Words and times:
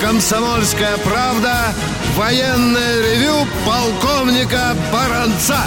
«Комсомольская 0.00 0.96
правда» 0.98 1.74
военное 2.16 3.02
ревю 3.02 3.46
полковника 3.66 4.76
Баранца. 4.92 5.58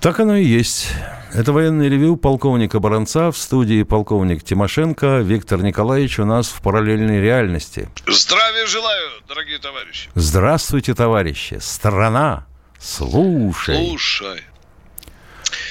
Так 0.00 0.20
оно 0.20 0.36
и 0.36 0.44
есть. 0.44 0.90
Это 1.32 1.52
военный 1.52 1.88
ревю 1.88 2.16
полковника 2.16 2.78
Баранца 2.78 3.32
в 3.32 3.36
студии 3.38 3.82
полковник 3.82 4.44
Тимошенко. 4.44 5.20
Виктор 5.20 5.62
Николаевич 5.62 6.18
у 6.18 6.24
нас 6.24 6.48
в 6.48 6.60
параллельной 6.60 7.20
реальности. 7.20 7.88
Здравия 8.06 8.66
желаю, 8.66 9.10
дорогие 9.26 9.58
товарищи. 9.58 10.10
Здравствуйте, 10.14 10.94
товарищи. 10.94 11.58
Страна, 11.60 12.46
слушай. 12.78 13.76
Слушай. 13.76 14.42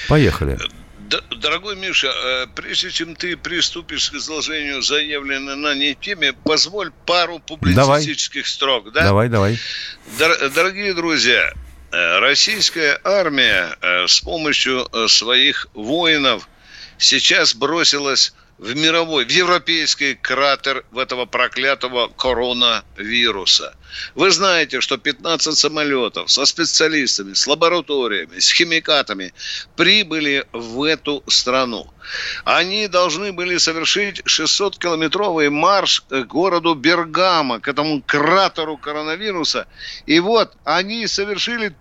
Поехали. 0.08 0.58
Дорогой 1.08 1.76
Миша, 1.76 2.08
э, 2.08 2.46
прежде 2.54 2.90
чем 2.90 3.14
ты 3.14 3.36
приступишь 3.36 4.10
к 4.10 4.14
изложению 4.14 4.82
заявленной 4.82 5.56
на 5.56 5.74
ней 5.74 5.94
теме, 5.94 6.32
позволь 6.32 6.92
пару 7.04 7.40
публицистических 7.40 8.42
давай. 8.42 8.50
строк. 8.50 8.92
Да? 8.92 9.02
Давай, 9.02 9.28
давай. 9.28 9.58
Дорогие 10.54 10.94
друзья, 10.94 11.52
э, 11.92 12.18
российская 12.20 12.98
армия 13.04 13.76
э, 13.80 14.06
с 14.06 14.20
помощью 14.20 14.88
своих 15.08 15.66
воинов 15.74 16.48
сейчас 16.96 17.54
бросилась 17.54 18.32
в 18.58 18.74
мировой, 18.74 19.26
в 19.26 19.30
европейский 19.30 20.14
кратер 20.14 20.84
в 20.90 20.98
этого 20.98 21.26
проклятого 21.26 22.08
коронавируса. 22.08 23.74
Вы 24.14 24.30
знаете, 24.30 24.80
что 24.80 24.96
15 24.96 25.56
самолетов 25.56 26.30
со 26.30 26.44
специалистами, 26.44 27.34
с 27.34 27.46
лабораториями, 27.46 28.38
с 28.38 28.50
химикатами 28.52 29.32
прибыли 29.76 30.46
в 30.52 30.82
эту 30.82 31.22
страну. 31.26 31.90
Они 32.44 32.88
должны 32.88 33.32
были 33.32 33.56
совершить 33.58 34.20
600-километровый 34.20 35.50
марш 35.50 36.02
к 36.08 36.24
городу 36.24 36.74
Бергамо, 36.74 37.60
к 37.60 37.68
этому 37.68 38.02
кратеру 38.02 38.76
коронавируса. 38.76 39.66
И 40.06 40.20
вот 40.20 40.52
они 40.64 41.06
совершили 41.06 41.74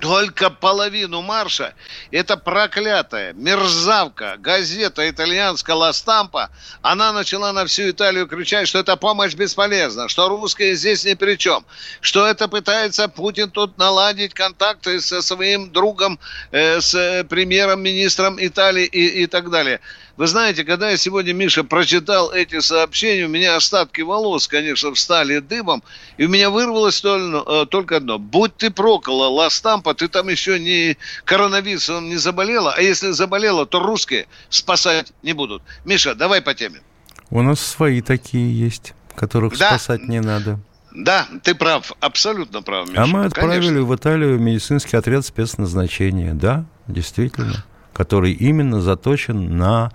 только 0.00 0.50
половину 0.50 1.22
марша 1.22 1.74
эта 2.10 2.36
проклятая 2.36 3.32
мерзавка, 3.32 4.36
газета 4.38 5.08
итальянская 5.08 5.74
«Ла 5.74 5.92
Стампа», 5.92 6.50
она 6.82 7.12
начала 7.12 7.52
на 7.52 7.66
всю 7.66 7.90
Италию 7.90 8.26
кричать, 8.26 8.68
что 8.68 8.78
эта 8.78 8.96
помощь 8.96 9.34
бесполезна, 9.34 10.08
что 10.08 10.28
русские 10.28 10.74
здесь 10.74 11.04
ни 11.04 11.14
при 11.14 11.36
чем, 11.36 11.64
что 12.00 12.26
это 12.26 12.48
пытается 12.48 13.08
Путин 13.08 13.50
тут 13.50 13.78
наладить 13.78 14.34
контакты 14.34 15.00
со 15.00 15.22
своим 15.22 15.72
другом, 15.72 16.18
э, 16.50 16.80
с 16.80 17.24
премьером-министром 17.28 18.36
Италии 18.38 18.84
и, 18.84 19.22
и 19.22 19.26
так 19.26 19.50
далее. 19.50 19.80
Вы 20.16 20.26
знаете, 20.28 20.64
когда 20.64 20.90
я 20.90 20.96
сегодня, 20.96 21.34
Миша, 21.34 21.62
прочитал 21.62 22.32
эти 22.32 22.60
сообщения, 22.60 23.26
у 23.26 23.28
меня 23.28 23.56
остатки 23.56 24.00
волос, 24.00 24.48
конечно, 24.48 24.94
встали 24.94 25.40
дымом, 25.40 25.82
и 26.16 26.24
у 26.24 26.28
меня 26.28 26.48
вырвалось 26.48 27.02
э, 27.04 27.66
только 27.70 27.98
одно. 27.98 28.18
Будь 28.18 28.56
ты 28.56 28.70
прокола, 28.70 29.28
Ластампа, 29.28 29.94
ты 29.94 30.08
там 30.08 30.28
еще 30.28 30.58
не 30.58 30.96
коронавирусом 31.24 32.08
не 32.08 32.16
заболела, 32.16 32.72
а 32.72 32.80
если 32.80 33.10
заболела, 33.10 33.66
то 33.66 33.78
русские 33.80 34.26
спасать 34.48 35.12
не 35.22 35.34
будут. 35.34 35.62
Миша, 35.84 36.14
давай 36.14 36.40
по 36.40 36.54
теме. 36.54 36.80
У 37.28 37.42
нас 37.42 37.60
свои 37.60 38.00
такие 38.00 38.58
есть, 38.58 38.94
которых 39.14 39.58
да. 39.58 39.68
спасать 39.68 40.08
не 40.08 40.20
надо. 40.20 40.60
Да, 40.94 41.28
ты 41.42 41.54
прав, 41.54 41.92
абсолютно 42.00 42.62
прав, 42.62 42.88
Миша. 42.88 43.02
А 43.02 43.06
мы 43.06 43.26
отправили 43.26 43.66
Конечно. 43.66 43.82
в 43.82 43.94
Италию 43.94 44.38
медицинский 44.38 44.96
отряд 44.96 45.26
спецназначения, 45.26 46.32
да, 46.32 46.64
действительно, 46.88 47.66
который 47.96 48.32
именно 48.32 48.82
заточен 48.82 49.56
на 49.56 49.90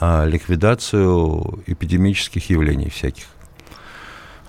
а, 0.00 0.24
ликвидацию 0.24 1.62
эпидемических 1.68 2.50
явлений 2.50 2.90
всяких. 2.90 3.26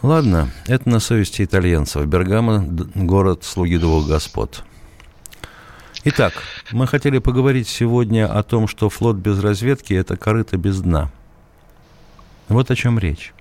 Ладно, 0.02 0.50
это 0.66 0.90
на 0.90 1.00
совести 1.00 1.44
итальянцев. 1.44 2.04
Бергамо– 2.08 2.66
город 2.96 3.44
слуги 3.44 3.78
двух 3.78 4.08
господ. 4.08 4.64
Итак, 6.04 6.34
мы 6.72 6.88
хотели 6.88 7.20
поговорить 7.20 7.68
сегодня 7.68 8.26
о 8.26 8.42
том, 8.42 8.68
что 8.68 8.90
флот 8.90 9.18
без 9.18 9.40
разведки– 9.40 9.94
это 9.94 10.18
корыто 10.18 10.58
без 10.58 10.82
дна. 10.82 11.12
Вот 12.48 12.72
о 12.72 12.76
чем 12.76 12.98
речь. 12.98 13.36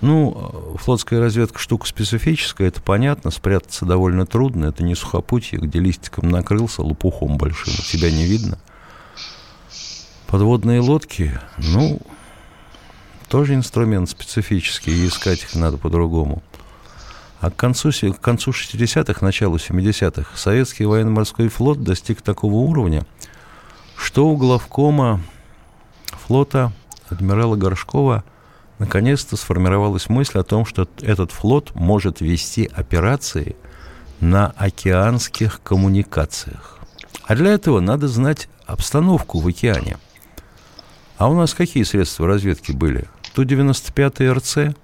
Ну, 0.00 0.76
флотская 0.78 1.20
разведка 1.20 1.58
штука 1.58 1.86
специфическая, 1.86 2.68
это 2.68 2.80
понятно, 2.80 3.32
спрятаться 3.32 3.84
довольно 3.84 4.26
трудно, 4.26 4.66
это 4.66 4.84
не 4.84 4.94
сухопутье, 4.94 5.58
где 5.58 5.80
листиком 5.80 6.28
накрылся, 6.28 6.82
лопухом 6.82 7.36
большим, 7.36 7.74
тебя 7.84 8.10
не 8.10 8.24
видно. 8.24 8.58
Подводные 10.28 10.80
лодки, 10.80 11.38
ну, 11.56 12.00
тоже 13.28 13.54
инструмент 13.54 14.08
специфический, 14.08 14.92
и 14.92 15.08
искать 15.08 15.42
их 15.42 15.54
надо 15.56 15.78
по-другому. 15.78 16.42
А 17.40 17.50
к 17.50 17.56
концу, 17.56 17.90
к 17.90 18.20
концу 18.20 18.52
60-х, 18.52 19.24
началу 19.24 19.56
70-х 19.56 20.36
советский 20.36 20.84
военно-морской 20.84 21.48
флот 21.48 21.82
достиг 21.82 22.22
такого 22.22 22.54
уровня, 22.54 23.04
что 23.96 24.28
у 24.28 24.36
главкома 24.36 25.20
флота 26.26 26.72
адмирала 27.08 27.56
Горшкова 27.56 28.24
наконец-то 28.78 29.36
сформировалась 29.36 30.08
мысль 30.08 30.38
о 30.38 30.44
том, 30.44 30.64
что 30.64 30.88
этот 31.00 31.32
флот 31.32 31.74
может 31.74 32.20
вести 32.20 32.70
операции 32.72 33.56
на 34.20 34.48
океанских 34.56 35.60
коммуникациях. 35.62 36.78
А 37.24 37.34
для 37.34 37.52
этого 37.52 37.80
надо 37.80 38.08
знать 38.08 38.48
обстановку 38.66 39.40
в 39.40 39.46
океане– 39.46 39.96
а 41.18 41.28
у 41.28 41.34
нас 41.34 41.52
какие 41.52 41.82
средства 41.82 42.28
разведки 42.28 42.70
были? 42.70 43.08
Ту-95 43.34 44.32
РЦ, 44.34 44.76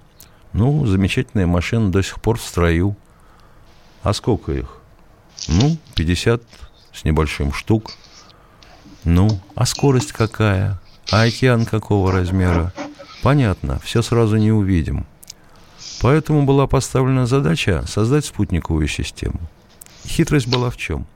ну, 0.51 0.85
замечательная 0.85 1.47
машина 1.47 1.91
до 1.91 2.03
сих 2.03 2.21
пор 2.21 2.37
в 2.37 2.41
строю. 2.41 2.97
А 4.03 4.11
сколько 4.11 4.51
их? 4.51 4.81
Ну, 5.47 5.77
50 5.95 6.43
с 6.91 7.05
небольшим 7.05 7.53
штук. 7.53 7.91
Ну, 9.05 9.39
а 9.55 9.65
скорость 9.65 10.11
какая? 10.11 10.81
А 11.09 11.21
океан 11.21 11.65
какого 11.65 12.11
размера? 12.11 12.73
Понятно, 13.25 13.79
все 13.79 14.03
сразу 14.03 14.37
не 14.37 14.51
увидим. 14.51 15.07
Поэтому 15.99 16.45
была 16.45 16.67
поставлена 16.67 17.25
задача 17.25 17.83
создать 17.87 18.23
спутниковую 18.23 18.87
систему. 18.87 19.39
Хитрость 20.05 20.47
была 20.47 20.69
в 20.69 20.77
чем? 20.77 21.07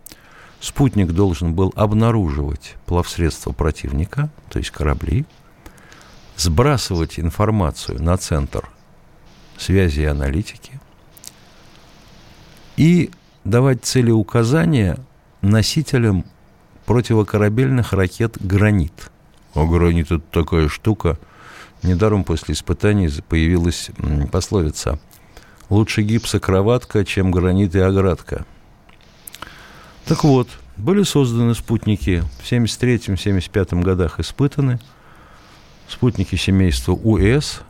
Спутник 0.59 1.11
должен 1.11 1.53
был 1.53 1.71
обнаруживать 1.75 2.77
плавсредства 2.87 3.51
противника, 3.51 4.31
то 4.49 4.57
есть 4.57 4.71
корабли, 4.71 5.27
сбрасывать 6.35 7.19
информацию 7.19 8.01
на 8.01 8.17
центр 8.17 8.67
связи 9.59 10.01
и 10.01 10.05
аналитики 10.05 10.79
и 12.75 13.11
давать 13.43 13.85
целеуказания 13.85 14.97
носителям 15.43 16.25
противокорабельных 16.87 17.93
ракет 17.93 18.37
«Гранит». 18.39 19.11
А 19.53 19.63
«Гранит»— 19.63 20.07
это 20.11 20.23
такая 20.31 20.69
штука. 20.69 21.19
Недаром 21.83 22.23
после 22.23 22.53
испытаний 22.53 23.09
появилась 23.27 23.89
пословица 24.31 24.99
«Лучше 25.69 26.01
гипсокроватка, 26.01 27.05
чем 27.05 27.31
гранит 27.31 27.75
и 27.75 27.79
оградка». 27.79 28.45
Так 30.05 30.23
вот, 30.23 30.49
были 30.75 31.03
созданы 31.03 31.53
спутники 31.55 32.23
в 32.41 32.51
73-75 32.51 33.81
годах 33.81 34.19
испытаны. 34.19 34.79
Спутники 35.87 36.35
семейства 36.35 36.93
УС, 36.93 37.61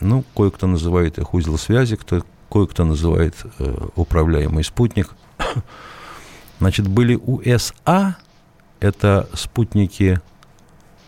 ну, 0.00 0.24
кое-кто 0.36 0.66
называет 0.66 1.18
их 1.18 1.34
узел 1.34 1.58
связи, 1.58 1.96
кто, 1.96 2.24
кое-кто 2.50 2.84
называет 2.84 3.34
э, 3.58 3.88
управляемый 3.96 4.64
спутник. 4.64 5.10
Значит, 6.58 6.88
были 6.88 7.16
УСА, 7.16 8.16
это 8.80 9.28
спутники 9.34 10.20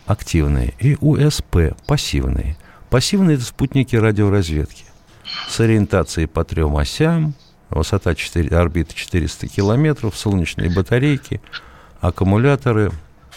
активные, 0.07 0.73
и 0.79 0.97
УСП, 0.99 1.75
пассивные. 1.85 2.57
Пассивные– 2.89 3.35
это 3.37 3.45
спутники 3.45 3.95
радиоразведки 3.95 4.85
с 5.49 5.59
ориентацией 5.59 6.27
по 6.27 6.43
трем 6.43 6.77
осям– 6.77 7.35
высота 7.69 8.15
4, 8.15 8.55
орбиты 8.57 8.95
400 8.95 9.47
километров, 9.47 10.17
солнечные 10.17 10.73
батарейки, 10.73 11.41
аккумуляторы 11.99 12.91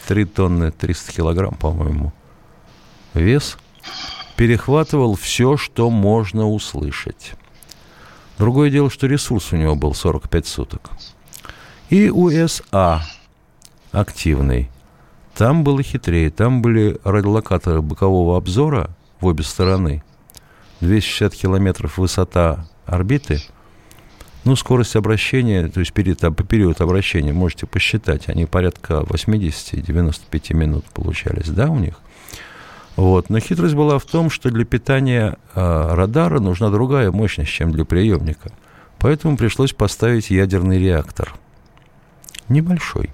3 0.09 0.25
тонны 0.27 0.71
300 0.71 1.13
килограмм, 1.13 1.55
по-моему, 1.55 2.13
вес, 3.15 3.57
перехватывал 4.37 5.15
все, 5.15 5.57
что 5.57 5.91
можно 5.91 6.49
услышать. 6.49 7.33
Другое 8.39 8.71
дело, 8.71 8.91
что 8.91 9.07
ресурс 9.07 9.53
у 9.53 9.57
него 9.57 9.75
был 9.75 9.95
45 9.95 10.47
суток. 10.47 10.91
И 11.91 12.09
УСА 12.09 13.05
активный. 13.93 14.71
Там 15.41 15.65
было 15.65 15.83
хитрее. 15.83 16.29
Там 16.29 16.61
были 16.61 16.99
радиолокаторы 17.03 17.81
бокового 17.81 18.37
обзора 18.37 18.91
в 19.23 19.27
обе 19.27 19.43
стороны. 19.43 20.03
260 20.83 21.35
километров 21.35 21.97
высота 21.97 22.67
орбиты– 22.85 23.41
ну, 24.45 24.55
скорость 24.55 24.97
обращения, 24.97 25.69
то 25.69 25.81
есть 25.81 25.95
период, 25.95 26.21
период 26.47 26.83
обращения, 26.83 27.33
можете 27.33 27.67
посчитать, 27.67 28.29
они 28.29 28.45
порядка 28.45 29.01
80-95 29.01 30.55
минут 30.55 30.85
получались, 30.87 31.49
да, 31.49 31.71
у 31.71 31.79
них? 31.79 31.95
Вот. 32.97 33.31
Но 33.31 33.39
хитрость 33.39 33.75
была 33.75 33.99
в 33.99 34.05
том, 34.05 34.29
что 34.29 34.51
для 34.51 34.67
питания 34.67 35.39
э, 35.55 35.95
радара 35.95 36.41
нужна 36.41 36.69
другая 36.69 37.11
мощность, 37.11 37.51
чем 37.51 37.73
для 37.73 37.87
приемника. 37.87 38.53
Поэтому 38.99 39.39
пришлось 39.39 39.73
поставить 39.73 40.31
ядерный 40.31 40.79
реактор. 40.79 41.35
Небольшой. 42.49 43.11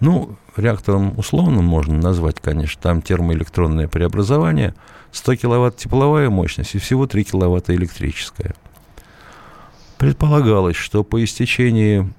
Ну, 0.00 0.36
реактором 0.56 1.18
условно 1.18 1.62
можно 1.62 1.96
назвать, 1.98 2.40
конечно. 2.40 2.80
Там 2.80 3.02
термоэлектронное 3.02 3.88
преобразование. 3.88 4.74
100 5.12 5.36
киловатт 5.36 5.76
тепловая 5.76 6.30
мощность 6.30 6.74
и 6.74 6.78
всего 6.78 7.06
3 7.06 7.24
киловатта 7.24 7.74
электрическая. 7.74 8.54
Предполагалось, 9.98 10.76
что 10.76 11.04
по 11.04 11.22
истечении 11.22 12.10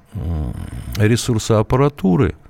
ресурса 0.97 1.59
аппаратуры– 1.59 2.35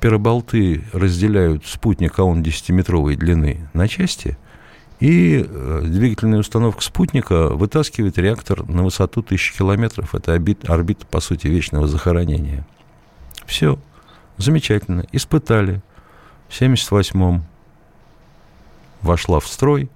пироболты 0.00 0.84
разделяют 0.92 1.66
спутник, 1.66 2.18
а 2.18 2.24
он 2.24 2.42
10-метровой 2.42 3.16
длины, 3.16 3.68
на 3.72 3.88
части, 3.88 4.38
и 5.00 5.44
э, 5.46 5.82
двигательная 5.84 6.38
установка 6.38 6.82
спутника 6.82 7.48
вытаскивает 7.48 8.18
реактор 8.18 8.68
на 8.68 8.84
высоту 8.84 9.20
1000 9.20 9.58
километров. 9.58 10.14
Это 10.14 10.34
орбита 10.34 11.06
по 11.06 11.20
сути, 11.20 11.48
вечного 11.48 11.88
захоронения. 11.88 12.66
Все. 13.46 13.78
Замечательно. 14.36 15.04
Испытали. 15.12 15.82
В 16.48 16.60
78-м 16.60 17.44
вошла 19.02 19.40
в 19.40 19.46
строй. 19.46 19.88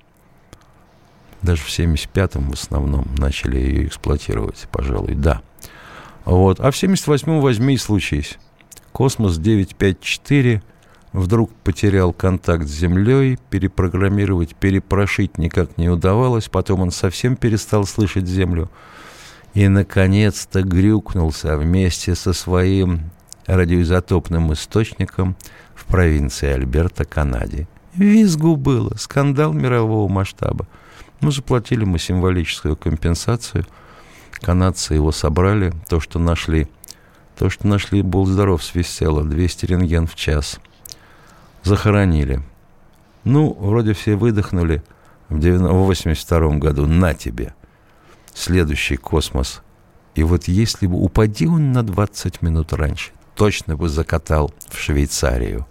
Даже 1.42 1.62
в 1.62 1.68
75-м 1.68 2.50
в 2.50 2.54
основном 2.54 3.06
начали 3.18 3.58
ее 3.58 3.86
эксплуатировать, 3.86 4.66
пожалуй, 4.72 5.14
да. 5.14 5.42
Вот. 6.24 6.60
А 6.60 6.70
в 6.70 6.74
78-м 6.74 7.40
возьми 7.40 7.74
и 7.74 7.78
случись. 7.78 8.38
Космос 8.92 9.38
954 9.38 10.62
вдруг 11.12 11.52
потерял 11.64 12.12
контакт 12.12 12.66
с 12.66 12.70
Землей, 12.70 13.38
перепрограммировать, 13.50 14.54
перепрошить 14.54 15.38
никак 15.38 15.76
не 15.78 15.88
удавалось, 15.88 16.48
потом 16.48 16.80
он 16.80 16.90
совсем 16.90 17.36
перестал 17.36 17.84
слышать 17.84 18.26
Землю 18.26 18.70
и, 19.54 19.68
наконец-то, 19.68 20.62
грюкнулся 20.62 21.56
вместе 21.56 22.14
со 22.14 22.32
своим 22.32 23.10
радиоизотопным 23.46 24.52
источником 24.52 25.36
в 25.74 25.84
провинции 25.86 26.48
Альберта, 26.48 27.04
Канаде. 27.04 27.66
Визгу 27.94 28.56
было, 28.56 28.94
скандал 28.96 29.52
мирового 29.52 30.08
масштаба. 30.08 30.66
Ну, 31.20 31.30
заплатили 31.30 31.84
мы 31.84 31.98
символическую 31.98 32.76
компенсацию. 32.76 33.64
Канадцы 34.32 34.94
его 34.94 35.12
собрали, 35.12 35.72
то, 35.88 35.98
что 36.00 36.18
нашли 36.18 36.68
то, 37.36 37.50
что 37.50 37.66
нашли, 37.66 38.02
был 38.02 38.24
здоров, 38.26 38.64
свистело, 38.64 39.22
200 39.22 39.66
рентген 39.66 40.06
в 40.06 40.14
час. 40.14 40.58
Захоронили. 41.62 42.40
Ну, 43.24 43.52
вроде 43.52 43.92
все 43.92 44.16
выдохнули 44.16 44.82
в 45.28 45.38
82 45.38 46.56
году. 46.56 46.86
На 46.86 47.14
тебе. 47.14 47.54
Следующий 48.32 48.96
космос. 48.96 49.62
И 50.14 50.22
вот 50.22 50.48
если 50.48 50.86
бы 50.86 50.96
упади 50.96 51.46
он 51.46 51.72
на 51.72 51.82
20 51.82 52.40
минут 52.40 52.72
раньше, 52.72 53.12
точно 53.36 53.76
бы 53.76 53.88
закатал 53.88 54.52
в 54.70 54.78
Швейцарию. 54.78 55.66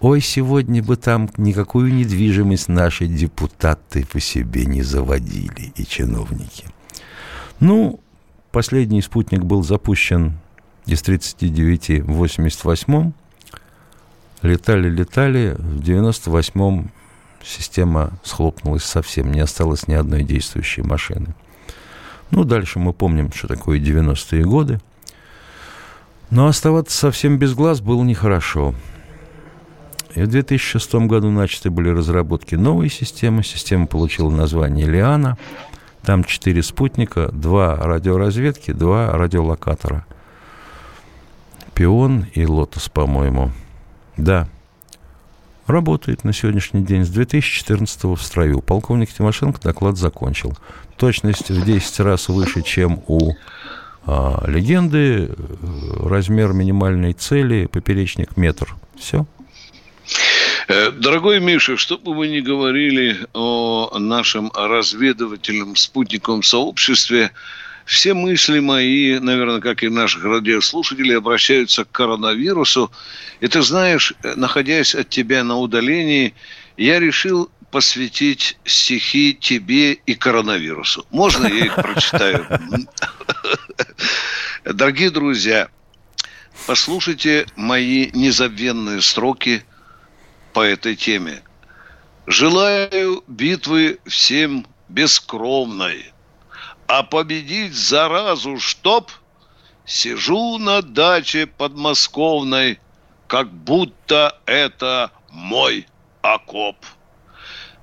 Ой, 0.00 0.20
сегодня 0.20 0.82
бы 0.82 0.96
там 0.96 1.30
никакую 1.36 1.92
недвижимость 1.94 2.68
наши 2.68 3.06
депутаты 3.06 4.04
по 4.06 4.20
себе 4.20 4.66
не 4.66 4.82
заводили 4.82 5.72
и 5.74 5.84
чиновники. 5.86 6.66
Ну, 7.58 8.00
последний 8.52 9.02
спутник 9.02 9.42
был 9.42 9.62
запущен 9.64 10.38
из 10.86 11.02
39 11.02 12.04
в 12.04 12.22
88-м, 12.22 13.12
летали-летали, 14.42 15.56
в 15.58 15.80
98-м 15.80 16.90
система 17.42 18.12
схлопнулась 18.22 18.84
совсем, 18.84 19.32
не 19.32 19.40
осталось 19.40 19.88
ни 19.88 19.94
одной 19.94 20.22
действующей 20.22 20.82
машины. 20.82 21.34
Ну, 22.30 22.44
дальше 22.44 22.78
мы 22.78 22.92
помним, 22.92 23.32
что 23.32 23.48
такое 23.48 23.80
90-е 23.80 24.44
годы. 24.44 24.80
Но 26.30 26.46
оставаться 26.46 26.96
совсем 26.96 27.38
без 27.38 27.54
глаз 27.54 27.80
было 27.80 28.02
нехорошо. 28.02 28.74
И 30.14 30.22
в 30.22 30.26
2006 30.28 30.94
году 31.06 31.30
начаты 31.30 31.70
были 31.70 31.88
разработки 31.88 32.54
новой 32.54 32.90
системы. 32.90 33.42
Система 33.42 33.86
получила 33.86 34.30
название 34.30 34.86
«Лиана». 34.86 35.38
Там 36.02 36.24
четыре 36.24 36.62
спутника, 36.62 37.30
два 37.32 37.76
радиоразведки, 37.76 38.72
два 38.72 39.12
радиолокатора– 39.12 40.06
Пион 41.78 42.26
и 42.34 42.44
Лотос, 42.44 42.88
по-моему. 42.88 43.52
Да. 44.16 44.48
Работает 45.68 46.24
на 46.24 46.32
сегодняшний 46.32 46.82
день 46.82 47.04
с 47.04 47.08
2014 47.08 48.02
в 48.02 48.16
строю. 48.16 48.62
Полковник 48.62 49.12
Тимошенко 49.12 49.60
доклад 49.60 49.96
закончил. 49.96 50.58
Точность 50.96 51.50
в 51.50 51.64
10 51.64 52.00
раз 52.00 52.28
выше, 52.28 52.62
чем 52.62 53.00
у 53.06 53.34
а, 54.10 54.42
легенды. 54.46 55.30
Размер 56.00 56.54
минимальной 56.54 57.12
цели, 57.12 57.66
поперечник 57.66 58.38
метр. 58.38 58.74
Все. 58.98 59.26
Э, 60.66 60.90
дорогой 60.90 61.40
Миша, 61.40 61.76
что 61.76 61.98
бы 61.98 62.14
вы 62.14 62.28
ни 62.28 62.40
говорили 62.40 63.18
о 63.34 63.98
нашем 63.98 64.50
разведывательном 64.54 65.76
спутниковом 65.76 66.42
сообществе, 66.42 67.32
все 67.84 68.14
мысли 68.14 68.60
мои, 68.60 69.18
наверное, 69.18 69.60
как 69.60 69.82
и 69.82 69.90
наших 69.90 70.24
радиослушателей, 70.24 71.18
обращаются 71.18 71.84
к 71.84 71.90
коронавирусу. 71.90 72.90
И 73.40 73.48
ты 73.48 73.60
знаешь, 73.60 74.14
находясь 74.36 74.94
от 74.94 75.10
тебя 75.10 75.44
на 75.44 75.58
удалении, 75.58 76.32
я 76.78 76.98
решил 76.98 77.50
посвятить 77.70 78.58
стихи 78.64 79.34
тебе 79.34 79.92
и 79.92 80.14
коронавирусу. 80.14 81.06
Можно 81.10 81.46
я 81.46 81.66
их 81.66 81.74
прочитаю? 81.74 82.46
Дорогие 84.64 85.10
друзья, 85.10 85.68
послушайте 86.66 87.46
мои 87.56 88.10
незабвенные 88.12 89.02
строки 89.02 89.64
по 90.52 90.60
этой 90.60 90.96
теме. 90.96 91.42
Желаю 92.26 93.24
битвы 93.26 94.00
всем 94.06 94.66
бескровной– 94.88 96.12
а 96.88 97.02
победить 97.02 97.74
заразу 97.74 98.58
чтоб, 98.58 99.10
сижу 99.84 100.58
на 100.58 100.80
даче 100.80 101.46
подмосковной, 101.46 102.80
как 103.26 103.52
будто 103.52 104.40
это 104.46 105.12
мой 105.30 105.86
окоп. 106.22 106.76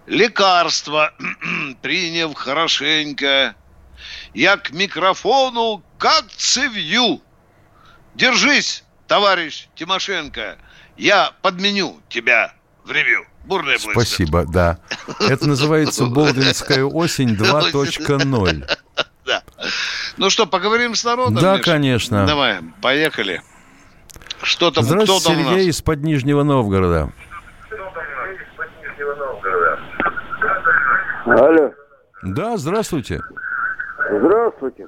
Лекарство, 0.08 1.14
приняв 1.82 2.34
хорошенько, 2.36 3.56
я 4.34 4.58
к 4.58 4.72
микрофону 4.72 5.84
как 5.98 6.28
цевью. 6.32 7.22
Держись, 8.14 8.84
товарищ 9.08 9.68
Тимошенко, 9.76 10.58
я 10.98 11.32
подменю 11.42 12.00
тебя 12.10 12.54
в 12.84 12.92
ревью. 12.92 13.26
Бурная 13.46 13.78
Спасибо, 13.78 14.46
да. 14.46 14.80
Это 15.20 15.48
называется 15.48 16.06
«Болдинская 16.08 16.84
осень 16.84 17.36
2.0». 17.36 18.78
Да. 19.26 19.42
Ну 20.18 20.30
что, 20.30 20.46
поговорим 20.46 20.94
с 20.94 21.04
народом? 21.04 21.34
Да, 21.34 21.58
конечно. 21.58 22.28
Давай, 22.28 22.60
поехали. 22.80 23.42
Что 24.44 24.70
там, 24.70 24.84
Здравствуйте, 24.84 25.22
кто 25.22 25.30
там 25.34 25.46
Сергей 25.46 25.70
из-под 25.70 26.04
Нижнего 26.04 26.44
Новгорода. 26.44 27.12
Алло. 31.26 31.72
Да, 32.24 32.58
здравствуйте. 32.58 33.20
Здравствуйте. 34.12 34.88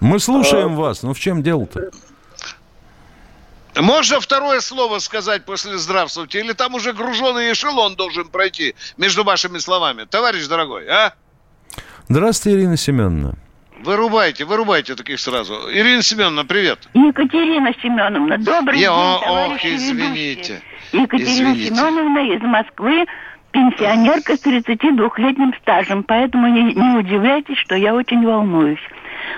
Мы 0.00 0.18
слушаем 0.18 0.72
а... 0.72 0.76
вас. 0.76 1.02
Ну 1.02 1.12
в 1.12 1.18
чем 1.18 1.42
дело-то? 1.42 1.90
Можно 3.76 4.20
второе 4.20 4.60
слово 4.60 4.98
сказать 4.98 5.44
после 5.44 5.78
«здравствуйте»? 5.78 6.40
Или 6.40 6.52
там 6.52 6.74
уже 6.74 6.92
груженный 6.92 7.52
эшелон 7.52 7.94
должен 7.94 8.28
пройти 8.28 8.74
между 8.96 9.24
вашими 9.24 9.58
словами? 9.58 10.04
Товарищ 10.04 10.46
дорогой, 10.48 10.86
а? 10.88 11.14
Здравствуйте, 12.08 12.58
Ирина 12.58 12.76
Семеновна. 12.76 13.36
Вырубайте, 13.84 14.44
вырубайте 14.44 14.96
таких 14.96 15.20
сразу. 15.20 15.54
Ирина 15.72 16.02
Семеновна, 16.02 16.44
привет. 16.44 16.80
Екатерина 16.92 17.72
Семеновна, 17.80 18.38
добрый 18.38 18.80
Я, 18.80 18.88
день, 18.88 19.30
Ох, 19.30 19.64
извините. 19.64 20.60
Ведущие. 20.92 21.02
Екатерина 21.02 21.52
извините. 21.52 21.74
Семеновна 21.74 22.18
из 22.34 22.42
Москвы, 22.42 23.06
пенсионерка 23.52 24.36
с 24.36 24.44
32-летним 24.44 25.54
стажем, 25.60 26.02
поэтому 26.02 26.48
не, 26.48 26.74
не 26.74 26.96
удивляйтесь, 26.96 27.58
что 27.58 27.74
я 27.74 27.94
очень 27.94 28.24
волнуюсь. 28.24 28.80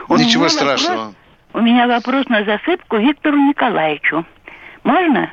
У 0.08 0.16
Ничего 0.16 0.48
страшного. 0.48 0.96
Вопрос, 0.96 1.14
у 1.54 1.60
меня 1.60 1.86
вопрос 1.86 2.28
на 2.28 2.44
засыпку 2.44 2.96
Виктору 2.96 3.36
Николаевичу. 3.36 4.24
Можно? 4.84 5.30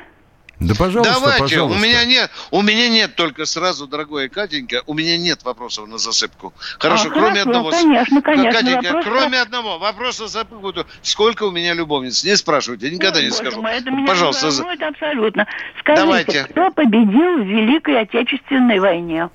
Да, 0.60 0.74
пожалуйста, 0.74 1.14
Давайте, 1.14 1.40
пожалуйста. 1.42 1.78
у 1.78 1.82
меня 1.82 2.04
нет, 2.04 2.30
у 2.50 2.60
меня 2.60 2.88
нет 2.90 3.14
только 3.16 3.46
сразу, 3.46 3.86
дорогая 3.86 4.28
Катенька, 4.28 4.82
у 4.86 4.92
меня 4.92 5.16
нет 5.16 5.42
вопросов 5.42 5.88
на 5.88 5.96
засыпку. 5.96 6.52
Хорошо, 6.78 7.08
А, 7.08 7.10
кроме 7.10 7.28
хорошо, 7.40 7.48
одного. 7.48 7.70
конечно, 7.70 8.20
конечно, 8.20 8.52
Катенька, 8.60 8.92
вопрос- 8.92 9.04
кроме 9.06 9.40
одного 9.40 9.78
вопроса 9.78 10.26
засыпку. 10.28 10.74
Сколько 11.00 11.44
у 11.44 11.50
меня 11.50 11.72
любовниц? 11.72 12.22
Не 12.24 12.36
спрашивайте, 12.36 12.90
никогда 12.90 13.18
Ой, 13.20 13.24
не 13.24 13.30
боже 13.30 13.40
скажу. 13.42 13.62
мой, 13.62 13.72
это 13.72 13.90
меня 13.90 14.06
Пожалуйста, 14.06 14.50
волнует 14.50 14.82
абсолютно. 14.82 15.46
Скажите, 15.80 16.02
Давайте. 16.04 16.44
кто 16.44 16.70
победил 16.72 17.38
в 17.38 17.46
Великой 17.46 18.00
Отечественной 18.02 18.78
войне? 18.80 19.30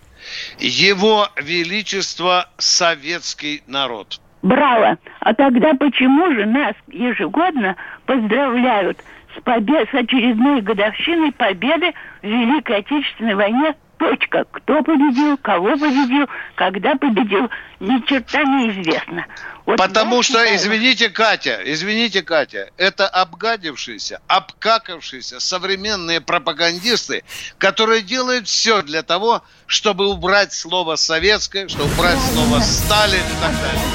его 0.59 1.27
величество 1.37 2.49
советский 2.57 3.63
народ. 3.67 4.19
Браво! 4.41 4.97
А 5.21 5.33
тогда 5.33 5.73
почему 5.73 6.31
же 6.33 6.45
нас 6.45 6.75
ежегодно 6.87 7.75
поздравляют 8.05 8.99
с, 9.35 9.41
побед... 9.41 9.89
с 9.89 9.93
очередной 9.93 10.61
годовщиной 10.61 11.31
победы 11.31 11.93
в 12.21 12.27
Великой 12.27 12.77
Отечественной 12.77 13.35
войне? 13.35 13.75
Точка. 13.97 14.43
Кто 14.51 14.83
победил, 14.83 15.37
кого 15.37 15.77
победил, 15.77 16.27
когда 16.55 16.95
победил, 16.95 17.49
ни 17.79 18.05
черта 18.05 18.43
неизвестно. 18.43 19.25
Вот 19.65 19.77
Потому 19.77 20.21
что, 20.21 20.33
считаю, 20.39 20.57
извините, 20.57 21.09
Катя, 21.09 21.61
извините, 21.63 22.21
Катя, 22.21 22.69
это 22.77 23.07
обгадившиеся, 23.07 24.19
обкакавшиеся 24.27 25.39
современные 25.39 26.19
пропагандисты, 26.19 27.23
которые 27.57 28.01
делают 28.01 28.49
все 28.49 28.81
для 28.81 29.01
того, 29.01 29.43
чтобы 29.65 30.07
убрать 30.07 30.51
слово 30.51 30.97
«советское», 30.97 31.69
чтобы 31.69 31.85
убрать 31.93 32.19
слово 32.33 32.59
«Сталин» 32.59 33.15
и 33.15 33.41
так 33.41 33.53
далее. 33.53 33.94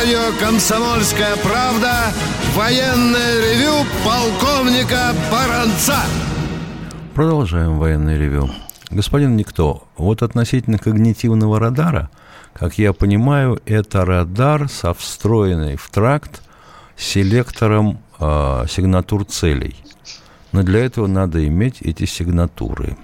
Радио 0.00 0.32
«Комсомольская 0.38 1.36
правда» 1.36 1.92
военное 2.54 3.40
ревю 3.40 3.86
полковника 4.02 5.14
Баранца. 5.30 5.98
Продолжаем 7.14 7.78
военное 7.78 8.16
ревю. 8.16 8.48
Господин 8.88 9.36
Никто, 9.36 9.88
вот 9.98 10.22
относительно 10.22 10.78
когнитивного 10.78 11.58
радара, 11.58 12.08
как 12.54 12.78
я 12.78 12.94
понимаю, 12.94 13.60
это 13.66 14.06
радар 14.06 14.70
со 14.70 14.94
встроенной 14.94 15.76
в 15.76 15.90
тракт 15.90 16.42
селектором 16.96 18.00
э, 18.18 18.64
сигнатур 18.70 19.26
целей. 19.26 19.76
Но 20.52 20.62
для 20.62 20.82
этого 20.86 21.08
надо 21.08 21.46
иметь 21.46 21.82
эти 21.82 22.06
сигнатуры 22.06 22.96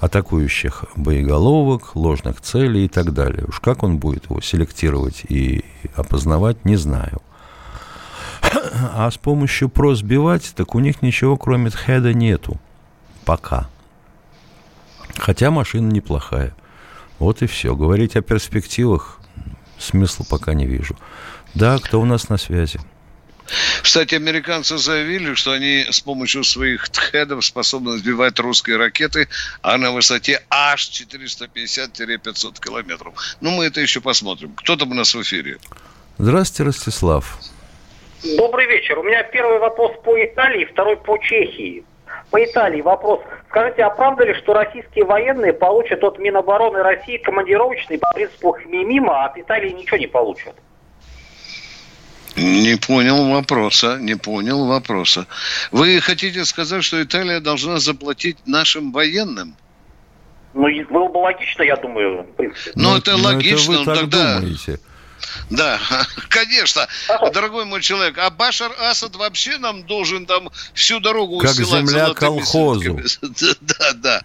атакующих 0.00 0.84
боеголовок, 0.96 1.96
ложных 1.96 2.40
целей 2.40 2.84
и 2.84 2.88
так 2.88 3.12
далее. 3.12 3.44
Уж 3.48 3.60
как 3.60 3.82
он 3.82 3.98
будет 3.98 4.26
его 4.26 4.40
селектировать 4.40 5.24
и 5.28 5.64
опознавать, 5.94 6.64
не 6.64 6.76
знаю. 6.76 7.20
А 8.94 9.10
с 9.10 9.18
помощью 9.18 9.68
ПРО 9.68 9.94
сбивать, 9.94 10.52
так 10.54 10.74
у 10.74 10.78
них 10.78 11.02
ничего 11.02 11.36
кроме 11.36 11.70
хеда 11.70 12.14
нету. 12.14 12.60
Пока. 13.24 13.68
Хотя 15.16 15.50
машина 15.50 15.90
неплохая. 15.90 16.54
Вот 17.18 17.42
и 17.42 17.46
все. 17.46 17.74
Говорить 17.74 18.16
о 18.16 18.22
перспективах 18.22 19.18
смысла 19.78 20.24
пока 20.28 20.54
не 20.54 20.66
вижу. 20.66 20.96
Да, 21.54 21.78
кто 21.78 22.00
у 22.00 22.04
нас 22.04 22.28
на 22.28 22.36
связи? 22.36 22.80
Кстати, 23.82 24.14
американцы 24.14 24.76
заявили, 24.78 25.34
что 25.34 25.52
они 25.52 25.86
с 25.90 26.00
помощью 26.00 26.44
своих 26.44 26.88
тхедов 26.88 27.44
способны 27.44 27.98
сбивать 27.98 28.38
русские 28.38 28.76
ракеты, 28.76 29.28
а 29.62 29.78
на 29.78 29.92
высоте 29.92 30.42
аж 30.50 30.88
450-500 30.90 32.60
километров. 32.60 33.14
Ну, 33.40 33.50
мы 33.50 33.66
это 33.66 33.80
еще 33.80 34.00
посмотрим. 34.00 34.52
Кто 34.56 34.76
там 34.76 34.90
у 34.90 34.94
нас 34.94 35.14
в 35.14 35.22
эфире? 35.22 35.58
Здравствуйте, 36.18 36.64
Ростислав. 36.64 37.38
Добрый 38.36 38.66
вечер. 38.66 38.98
У 38.98 39.02
меня 39.02 39.22
первый 39.22 39.58
вопрос 39.60 39.92
по 40.02 40.22
Италии, 40.22 40.64
второй 40.64 40.96
по 40.96 41.16
Чехии. 41.18 41.84
По 42.30 42.44
Италии 42.44 42.80
вопрос. 42.82 43.20
Скажите, 43.48 43.82
а 43.82 43.90
правда 43.90 44.24
ли, 44.24 44.34
что 44.34 44.52
российские 44.52 45.04
военные 45.04 45.52
получат 45.52 46.02
от 46.02 46.18
Минобороны 46.18 46.82
России 46.82 47.16
командировочный 47.16 47.98
по 47.98 48.10
принципу 48.12 48.56
мимо, 48.66 49.22
а 49.22 49.26
от 49.26 49.38
Италии 49.38 49.70
ничего 49.70 49.96
не 49.96 50.06
получат? 50.06 50.54
Не 52.38 52.76
понял 52.76 53.28
вопроса, 53.28 53.98
не 54.00 54.16
понял 54.16 54.66
вопроса. 54.66 55.26
Вы 55.72 56.00
хотите 56.00 56.44
сказать, 56.44 56.84
что 56.84 57.02
Италия 57.02 57.40
должна 57.40 57.78
заплатить 57.78 58.36
нашим 58.46 58.92
военным? 58.92 59.56
Ну, 60.54 60.66
было 60.90 61.08
бы 61.08 61.18
логично, 61.18 61.62
я 61.62 61.76
думаю, 61.76 62.22
в 62.22 62.36
принципе. 62.36 62.72
Ну, 62.74 62.96
это 62.96 63.16
логично, 63.16 63.72
вы 63.72 63.78
ну, 63.78 63.84
так 63.84 63.96
тогда... 63.98 64.38
думаете. 64.40 64.80
Да, 65.50 65.80
конечно, 66.28 66.86
дорогой 67.32 67.64
мой 67.64 67.80
человек. 67.80 68.18
А 68.18 68.30
Башар 68.30 68.72
Асад 68.80 69.16
вообще 69.16 69.58
нам 69.58 69.84
должен 69.84 70.26
там 70.26 70.50
всю 70.74 71.00
дорогу 71.00 71.38
Как 71.38 71.50
устилать 71.50 71.86
земля 71.88 72.14
колхозу. 72.14 73.00
Да, 73.60 73.92
да. 73.94 74.22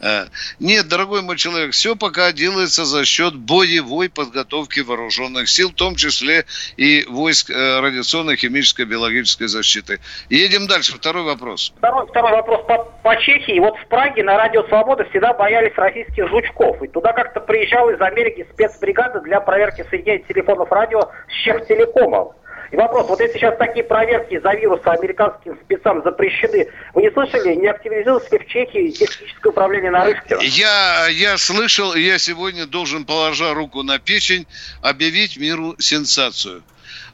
А, 0.00 0.28
Нет, 0.58 0.88
дорогой 0.88 1.22
мой 1.22 1.36
человек, 1.36 1.72
все 1.72 1.96
пока 1.96 2.32
делается 2.32 2.84
за 2.84 3.04
счет 3.04 3.34
боевой 3.34 4.08
подготовки 4.08 4.80
вооруженных 4.80 5.48
сил, 5.48 5.70
в 5.70 5.74
том 5.74 5.96
числе 5.96 6.46
и 6.76 7.04
войск 7.08 7.50
э, 7.50 7.80
радиационной, 7.80 8.36
химической, 8.36 8.84
биологической 8.84 9.48
защиты. 9.48 10.00
Едем 10.30 10.66
дальше. 10.66 10.94
Второй 10.94 11.24
вопрос. 11.24 11.72
Второй, 11.78 12.06
второй 12.06 12.32
вопрос 12.32 12.60
по, 13.04 13.16
Чехии. 13.16 13.60
Вот 13.60 13.76
в 13.76 13.86
Праге 13.88 14.24
на 14.24 14.38
Радио 14.38 14.64
Свобода 14.64 15.04
всегда 15.10 15.34
боялись 15.34 15.76
российских 15.76 16.26
жучков. 16.28 16.82
И 16.82 16.88
туда 16.88 17.12
как-то 17.12 17.40
приезжал 17.40 17.90
из 17.90 18.00
Америки 18.00 18.46
спецбригада 18.52 19.20
для 19.20 19.40
проверки 19.40 19.86
соединения 19.90 20.24
телефонов 20.26 20.72
радио 20.72 21.10
с 21.28 21.44
Чехтелекомом. 21.44 22.32
И 22.70 22.76
вопрос, 22.76 23.06
вот 23.08 23.20
если 23.20 23.38
сейчас 23.38 23.56
такие 23.58 23.84
проверки 23.84 24.40
за 24.40 24.54
вируса 24.54 24.92
американским 24.92 25.56
спецам 25.62 26.02
запрещены, 26.02 26.66
вы 26.94 27.02
не 27.02 27.10
слышали, 27.10 27.54
не 27.54 27.66
активизировалось 27.66 28.32
ли 28.32 28.38
в 28.38 28.46
Чехии 28.46 28.90
техническое 28.90 29.50
управление 29.50 29.90
Нарышкина? 29.90 30.40
Я, 30.40 31.06
я 31.08 31.36
слышал, 31.36 31.92
и 31.92 32.00
я 32.00 32.18
сегодня 32.18 32.66
должен, 32.66 33.04
положа 33.04 33.52
руку 33.52 33.82
на 33.82 33.98
печень, 33.98 34.46
объявить 34.82 35.36
миру 35.36 35.76
сенсацию. 35.78 36.62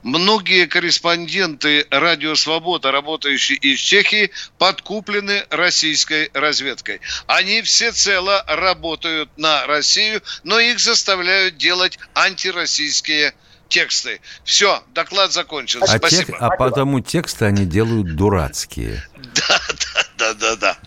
Многие 0.03 0.67
корреспонденты 0.67 1.87
Радио 1.91 2.35
Свобода, 2.35 2.91
работающие 2.91 3.59
из 3.59 3.79
Чехии, 3.79 4.31
подкуплены 4.59 5.45
российской 5.51 6.31
разведкой. 6.33 7.01
Они 7.27 7.61
всецело 7.63 8.43
работают 8.47 9.31
на 9.37 9.67
Россию, 9.67 10.23
но 10.43 10.59
их 10.59 10.81
заставляют 10.81 11.59
делать 11.59 11.99
антироссийские 12.15 13.35
тексты. 13.69 14.21
Все, 14.45 14.83
доклад 14.95 15.33
закончен. 15.33 15.83
А, 15.83 15.87
Спасибо. 15.99 16.25
тек- 16.25 16.37
а 16.41 16.51
потому 16.51 17.01
тексты 17.01 17.45
они 17.45 17.67
делают 17.67 18.17
дурацкие. 18.17 19.05
Да, 19.17 19.61
да, 19.69 20.05
да, 20.19 20.35
да, 20.35 20.57
да. 20.57 20.79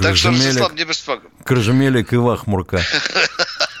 Так 0.00 0.16
что. 0.16 0.28
Ростислав, 0.28 0.74
не 0.74 0.84
беспокойся. 0.84 1.34
Крыжемелик 1.44 2.12
и 2.12 2.16
Вахмурка. 2.16 2.82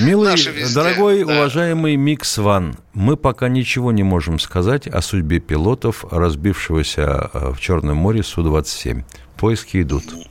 Милый, 0.00 0.30
Наши 0.30 0.50
везде, 0.50 0.74
дорогой, 0.74 1.24
да. 1.24 1.32
уважаемый 1.32 1.96
Микс 1.96 2.38
Ван, 2.38 2.76
мы 2.94 3.16
пока 3.16 3.48
ничего 3.48 3.92
не 3.92 4.02
можем 4.02 4.38
сказать 4.38 4.86
о 4.86 5.00
судьбе 5.02 5.38
пилотов, 5.38 6.04
разбившегося 6.10 7.30
э, 7.32 7.52
в 7.52 7.60
Черном 7.60 7.96
море 7.98 8.22
Су-27. 8.22 9.04
Поиски 9.36 9.82
идут. 9.82 10.04
Кто-то 10.04 10.28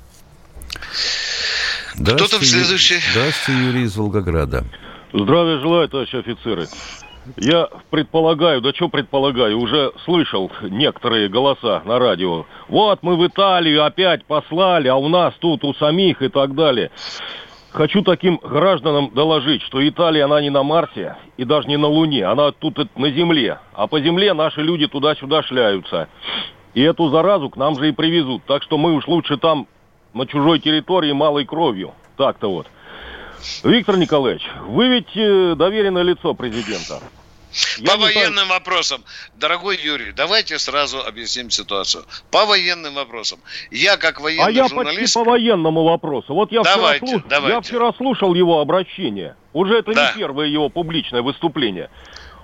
Здравствуйте, 1.96 2.46
в 2.46 2.50
следующий. 2.50 3.00
Здравствуйте, 3.12 3.62
Юрий 3.62 3.84
из 3.84 3.96
Волгограда. 3.96 4.66
Здравия 5.14 5.60
желаю, 5.60 5.88
товарищи 5.88 6.16
офицеры. 6.16 6.68
Я 7.38 7.70
предполагаю, 7.90 8.60
да 8.62 8.74
что 8.74 8.90
предполагаю, 8.90 9.58
уже 9.60 9.94
слышал 10.04 10.52
некоторые 10.62 11.30
голоса 11.30 11.82
на 11.86 12.00
радио. 12.00 12.46
Вот 12.68 13.00
мы 13.02 13.16
в 13.16 13.26
Италию 13.26 13.86
опять 13.86 14.26
послали, 14.26 14.90
а 14.90 14.96
у 14.96 15.08
нас 15.08 15.34
тут 15.40 15.64
у 15.64 15.74
самих 15.76 16.22
и 16.22 16.28
так 16.28 16.54
далее. 16.54 16.92
Хочу 17.74 18.04
таким 18.04 18.38
гражданам 18.38 19.10
доложить, 19.16 19.64
что 19.64 19.86
Италия, 19.88 20.26
она 20.26 20.40
не 20.42 20.52
на 20.52 20.62
Марсе 20.62 21.16
и 21.38 21.44
даже 21.44 21.68
не 21.68 21.76
на 21.76 21.88
Луне, 21.88 22.24
она 22.24 22.52
тут 22.52 22.78
на 22.96 23.10
Земле. 23.10 23.58
А 23.74 23.88
по 23.88 24.00
Земле 24.00 24.36
наши 24.36 24.62
люди 24.62 24.88
туда-сюда 24.88 25.42
шляются. 25.42 26.08
И 26.76 26.82
эту 26.84 27.10
заразу 27.10 27.50
к 27.50 27.58
нам 27.58 27.76
же 27.80 27.90
и 27.90 27.92
привезут. 27.92 28.44
Так 28.46 28.62
что 28.62 28.78
мы 28.78 28.94
уж 28.94 29.08
лучше 29.08 29.38
там 29.38 29.68
на 30.14 30.28
чужой 30.28 30.60
территории 30.60 31.14
малой 31.14 31.46
кровью. 31.46 31.94
Так-то 32.16 32.52
вот. 32.52 32.68
Виктор 33.64 33.98
Николаевич, 33.98 34.48
вы 34.68 34.90
ведь 34.90 35.18
э, 35.18 35.56
доверенное 35.58 36.04
лицо 36.04 36.36
президента. 36.36 37.00
По 37.86 37.98
военным 37.98 38.34
знаю... 38.34 38.50
вопросам, 38.50 39.04
дорогой 39.36 39.78
Юрий, 39.78 40.12
давайте 40.12 40.58
сразу 40.60 41.00
объясним 41.00 41.50
ситуацию. 41.50 42.06
По 42.32 42.46
военным 42.46 42.96
вопросам. 42.96 43.40
Я 43.72 43.98
как 43.98 44.20
военный 44.22 44.46
а 44.46 44.52
я 44.52 44.68
журналист... 44.68 45.00
почти 45.00 45.14
по 45.14 45.24
военному 45.24 45.84
вопросу. 45.84 46.34
Вот 46.34 46.52
я, 46.52 46.64
давайте, 46.64 47.06
вчера, 47.06 47.20
слуш... 47.20 47.30
давайте. 47.30 47.56
я 47.56 47.62
вчера 47.62 47.94
слушал 47.94 48.34
его 48.34 48.60
обращение. 48.60 49.36
Уже 49.54 49.80
это 49.80 49.94
Да. 49.94 50.12
не 50.12 50.18
первое 50.18 50.48
его 50.48 50.70
публичное 50.70 51.22
выступление. 51.22 51.90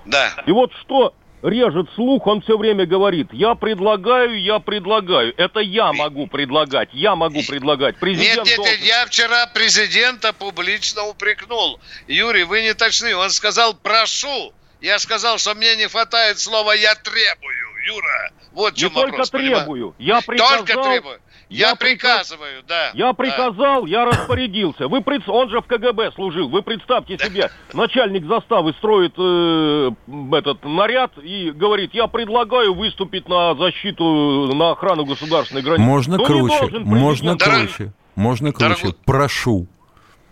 Да. 0.04 0.32
И 0.46 0.52
вот 0.52 0.72
что 0.82 1.14
режет 1.42 1.88
слух, 1.94 2.26
он 2.26 2.42
все 2.42 2.56
время 2.56 2.86
говорит, 2.86 3.28
я 3.32 3.54
предлагаю, 3.54 4.40
я 4.40 4.58
предлагаю. 4.58 5.34
Это 5.36 5.60
я 5.60 5.92
могу 5.92 6.26
предлагать, 6.26 6.90
я 6.92 7.16
могу 7.16 7.42
предлагать. 7.42 7.96
Президент 7.98 8.38
Нет, 8.38 8.46
нет, 8.46 8.56
должен. 8.56 8.74
нет, 8.74 8.84
я 8.84 9.06
вчера 9.06 9.46
президента 9.48 10.32
публично 10.32 11.04
упрекнул. 11.04 11.80
Юрий, 12.06 12.44
вы 12.44 12.62
не 12.62 12.74
точны. 12.74 13.14
Он 13.16 13.30
сказал 13.30 13.74
«прошу». 13.74 14.52
Я 14.80 14.98
сказал, 14.98 15.38
что 15.38 15.54
мне 15.54 15.76
не 15.76 15.88
хватает 15.88 16.38
слова 16.38 16.72
«я 16.72 16.94
требую». 16.94 17.70
Юра, 17.86 18.30
вот 18.52 18.72
Не 18.74 18.78
чем 18.78 18.90
только 18.90 19.10
вопрос. 19.12 19.30
требую, 19.30 19.94
я 19.98 20.20
приказал, 20.20 20.58
Только 20.58 20.82
требую. 20.82 21.20
Я, 21.48 21.70
я 21.70 21.74
приказываю, 21.74 22.62
да. 22.68 22.90
Я 22.94 23.06
да. 23.06 23.12
приказал, 23.12 23.86
я 23.86 24.04
распорядился. 24.04 24.86
Вы 24.86 25.00
пред... 25.00 25.28
Он 25.28 25.50
же 25.50 25.60
в 25.60 25.66
КГБ 25.66 26.12
служил. 26.12 26.48
Вы 26.48 26.62
представьте 26.62 27.18
себе, 27.18 27.50
начальник 27.72 28.24
заставы 28.26 28.72
строит 28.74 29.14
э, 29.18 29.90
этот 30.32 30.64
наряд 30.64 31.12
и 31.18 31.50
говорит, 31.50 31.92
я 31.92 32.06
предлагаю 32.06 32.74
выступить 32.74 33.28
на 33.28 33.56
защиту, 33.56 34.54
на 34.54 34.72
охрану 34.72 35.04
государственной 35.04 35.62
границы. 35.62 35.82
Можно 35.82 36.16
не 36.16 36.24
круче, 36.24 36.68
можно 36.78 37.36
круче, 37.36 37.92
можно 38.14 38.52
круче. 38.52 38.94
Прошу. 39.04 39.66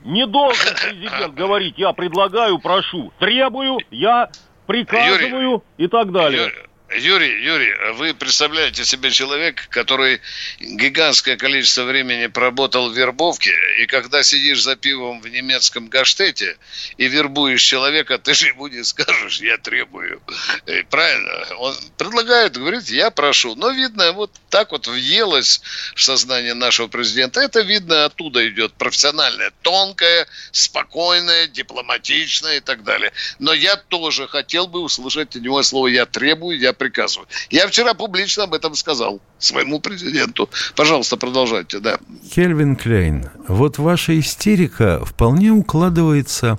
Не 0.04 0.26
должен 0.26 0.74
президент 0.82 1.34
говорить, 1.36 1.74
я 1.78 1.92
предлагаю, 1.92 2.58
прошу. 2.58 3.12
Требую, 3.18 3.78
я 3.90 4.30
приказываю 4.66 5.64
и 5.76 5.88
так 5.88 6.12
далее. 6.12 6.42
Юрий, 6.42 6.67
Юрий, 6.96 7.44
Юрий, 7.44 7.92
вы 7.92 8.14
представляете 8.14 8.82
себе 8.82 9.10
человека, 9.10 9.64
который 9.68 10.22
гигантское 10.58 11.36
количество 11.36 11.82
времени 11.82 12.28
проработал 12.28 12.88
в 12.88 12.96
вербовке, 12.96 13.52
и 13.82 13.86
когда 13.86 14.22
сидишь 14.22 14.62
за 14.62 14.74
пивом 14.74 15.20
в 15.20 15.28
немецком 15.28 15.88
гаштете 15.88 16.56
и 16.96 17.06
вербуешь 17.08 17.62
человека, 17.62 18.16
ты 18.16 18.32
же 18.32 18.48
ему 18.48 18.68
не 18.68 18.82
скажешь, 18.84 19.40
я 19.40 19.58
требую. 19.58 20.22
Э, 20.64 20.82
Правильно? 20.84 21.56
Он 21.58 21.74
предлагает, 21.98 22.56
говорит, 22.56 22.88
я 22.88 23.10
прошу. 23.10 23.54
Но 23.54 23.68
видно, 23.70 24.12
вот 24.12 24.32
так 24.48 24.72
вот 24.72 24.86
въелось 24.86 25.60
в 25.94 26.02
сознание 26.02 26.54
нашего 26.54 26.88
президента. 26.88 27.40
Это 27.40 27.60
видно 27.60 28.06
оттуда 28.06 28.48
идет 28.48 28.72
профессиональное, 28.72 29.52
тонкое, 29.60 30.26
спокойное, 30.52 31.48
дипломатичное 31.48 32.56
и 32.56 32.60
так 32.60 32.82
далее. 32.82 33.12
Но 33.38 33.52
я 33.52 33.76
тоже 33.76 34.26
хотел 34.26 34.66
бы 34.66 34.80
услышать 34.80 35.36
от 35.36 35.42
него 35.42 35.62
слово 35.62 35.88
«я 35.88 36.06
требую», 36.06 36.58
«я 36.58 36.72
приказываю». 36.78 37.28
Я 37.50 37.66
вчера 37.68 37.94
публично 37.94 38.44
об 38.44 38.54
этом 38.54 38.74
сказал 38.74 39.20
своему 39.38 39.80
президенту. 39.80 40.48
Пожалуйста, 40.76 41.16
продолжайте, 41.16 41.80
да. 41.80 41.98
Кельвин 42.32 42.76
Клейн, 42.76 43.30
вот 43.46 43.78
ваша 43.78 44.18
истерика 44.18 45.04
вполне 45.04 45.50
укладывается, 45.50 46.58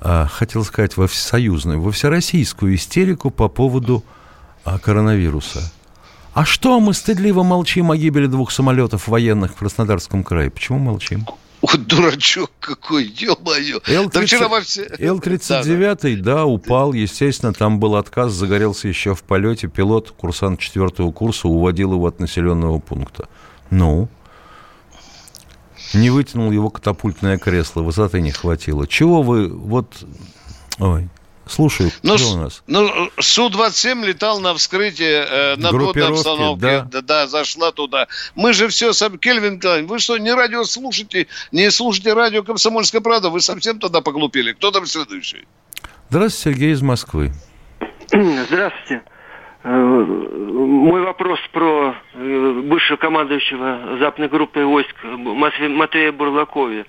а, 0.00 0.26
хотел 0.26 0.64
сказать, 0.64 0.96
во 0.96 1.06
всесоюзную, 1.08 1.80
во 1.80 1.90
всероссийскую 1.90 2.74
истерику 2.74 3.30
по 3.30 3.48
поводу 3.48 4.04
а, 4.64 4.78
коронавируса. 4.78 5.72
А 6.34 6.44
что 6.44 6.78
мы 6.80 6.92
стыдливо 6.92 7.42
молчим 7.42 7.90
о 7.90 7.96
гибели 7.96 8.26
двух 8.26 8.50
самолетов 8.50 9.08
военных 9.08 9.52
в 9.52 9.54
Краснодарском 9.56 10.22
крае? 10.22 10.50
Почему 10.50 10.78
молчим? 10.78 11.26
Вот 11.62 11.86
дурачок 11.86 12.50
какой, 12.60 13.04
ё-моё. 13.04 13.80
Да 14.12 14.22
вчера 14.22 14.48
во 14.48 14.60
все... 14.60 14.84
Ил-39, 14.98 16.16
да, 16.20 16.44
упал. 16.44 16.92
Естественно, 16.92 17.52
там 17.52 17.80
был 17.80 17.96
отказ, 17.96 18.32
загорелся 18.32 18.88
еще 18.88 19.14
в 19.14 19.22
полете. 19.22 19.68
Пилот, 19.68 20.10
курсант 20.10 20.60
четвертого 20.60 21.10
курса, 21.12 21.48
уводил 21.48 21.94
его 21.94 22.06
от 22.06 22.20
населенного 22.20 22.78
пункта. 22.78 23.28
Ну? 23.70 24.08
Не 25.94 26.10
вытянул 26.10 26.50
его 26.50 26.68
катапультное 26.70 27.38
кресло, 27.38 27.82
высоты 27.82 28.20
не 28.20 28.32
хватило. 28.32 28.86
Чего 28.86 29.22
вы, 29.22 29.48
вот... 29.48 30.04
Ой, 30.78 31.08
слушаю, 31.46 31.90
Ну, 32.02 32.18
что 32.18 32.26
с- 32.28 32.32
у 32.34 32.36
нас? 32.38 32.62
ну, 32.66 32.88
Су-27 33.18 34.04
летал 34.04 34.40
на 34.40 34.54
вскрытие 34.54 35.24
э, 35.28 35.56
надводной 35.56 35.84
Группировки, 35.86 36.18
обстановки. 36.18 36.60
да. 36.60 36.80
Да. 36.90 37.00
да, 37.02 37.26
зашла 37.26 37.72
туда. 37.72 38.08
Мы 38.34 38.52
же 38.52 38.68
все... 38.68 38.92
сам- 38.92 39.18
Кельвин 39.18 39.54
Николаевич, 39.54 39.88
вы 39.90 39.98
что, 39.98 40.18
не 40.18 40.32
радио 40.34 40.64
слушаете? 40.64 41.26
Не 41.52 41.70
слушаете 41.70 42.12
радио 42.14 42.42
«Комсомольская 42.42 43.00
правда»? 43.00 43.30
Вы 43.30 43.40
совсем 43.40 43.78
тогда 43.78 44.00
поглупели. 44.00 44.52
Кто 44.52 44.70
там 44.70 44.86
следующий? 44.86 45.46
Здравствуйте, 46.10 46.58
Сергей 46.58 46.72
из 46.72 46.82
Москвы. 46.82 47.32
Здравствуйте. 48.08 49.02
Э, 49.64 49.68
Мой 49.70 51.02
вопрос 51.02 51.38
про 51.52 51.94
э, 52.14 52.60
бывшего 52.64 52.96
командующего 52.96 53.98
западной 53.98 54.28
группой 54.28 54.64
войск 54.64 54.94
Матве- 55.04 55.68
Матвея 55.68 56.12
Бурлакове. 56.12 56.86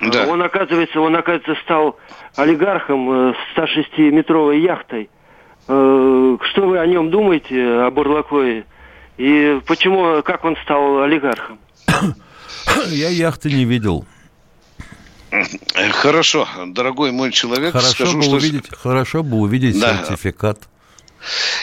Да. 0.00 0.26
Он, 0.26 0.42
оказывается, 0.42 1.00
он, 1.00 1.14
оказывается, 1.16 1.54
стал 1.64 1.98
олигархом 2.36 3.30
э, 3.30 3.34
с 3.34 3.58
106-метровой 3.58 4.60
яхтой. 4.60 5.08
Э, 5.68 6.36
Что 6.50 6.66
вы 6.66 6.78
о 6.78 6.86
нем 6.86 7.10
думаете, 7.10 7.64
о 7.80 7.90
Бурлакове? 7.90 8.64
И 9.16 9.60
почему, 9.66 10.22
как 10.22 10.44
он 10.44 10.56
стал 10.64 11.02
олигархом? 11.02 11.58
Я 12.88 13.08
яхты 13.08 13.50
не 13.52 13.64
видел. 13.64 14.04
Хорошо, 15.92 16.46
дорогой 16.66 17.10
мой 17.10 17.32
человек, 17.32 17.72
Хорошо 17.72 17.90
скажу, 17.90 18.18
бы 18.18 18.22
что... 18.24 18.36
увидеть, 18.36 18.70
хорошо 18.70 19.22
бы 19.22 19.38
увидеть 19.38 19.80
Да. 19.80 20.04
сертификат. 20.04 20.58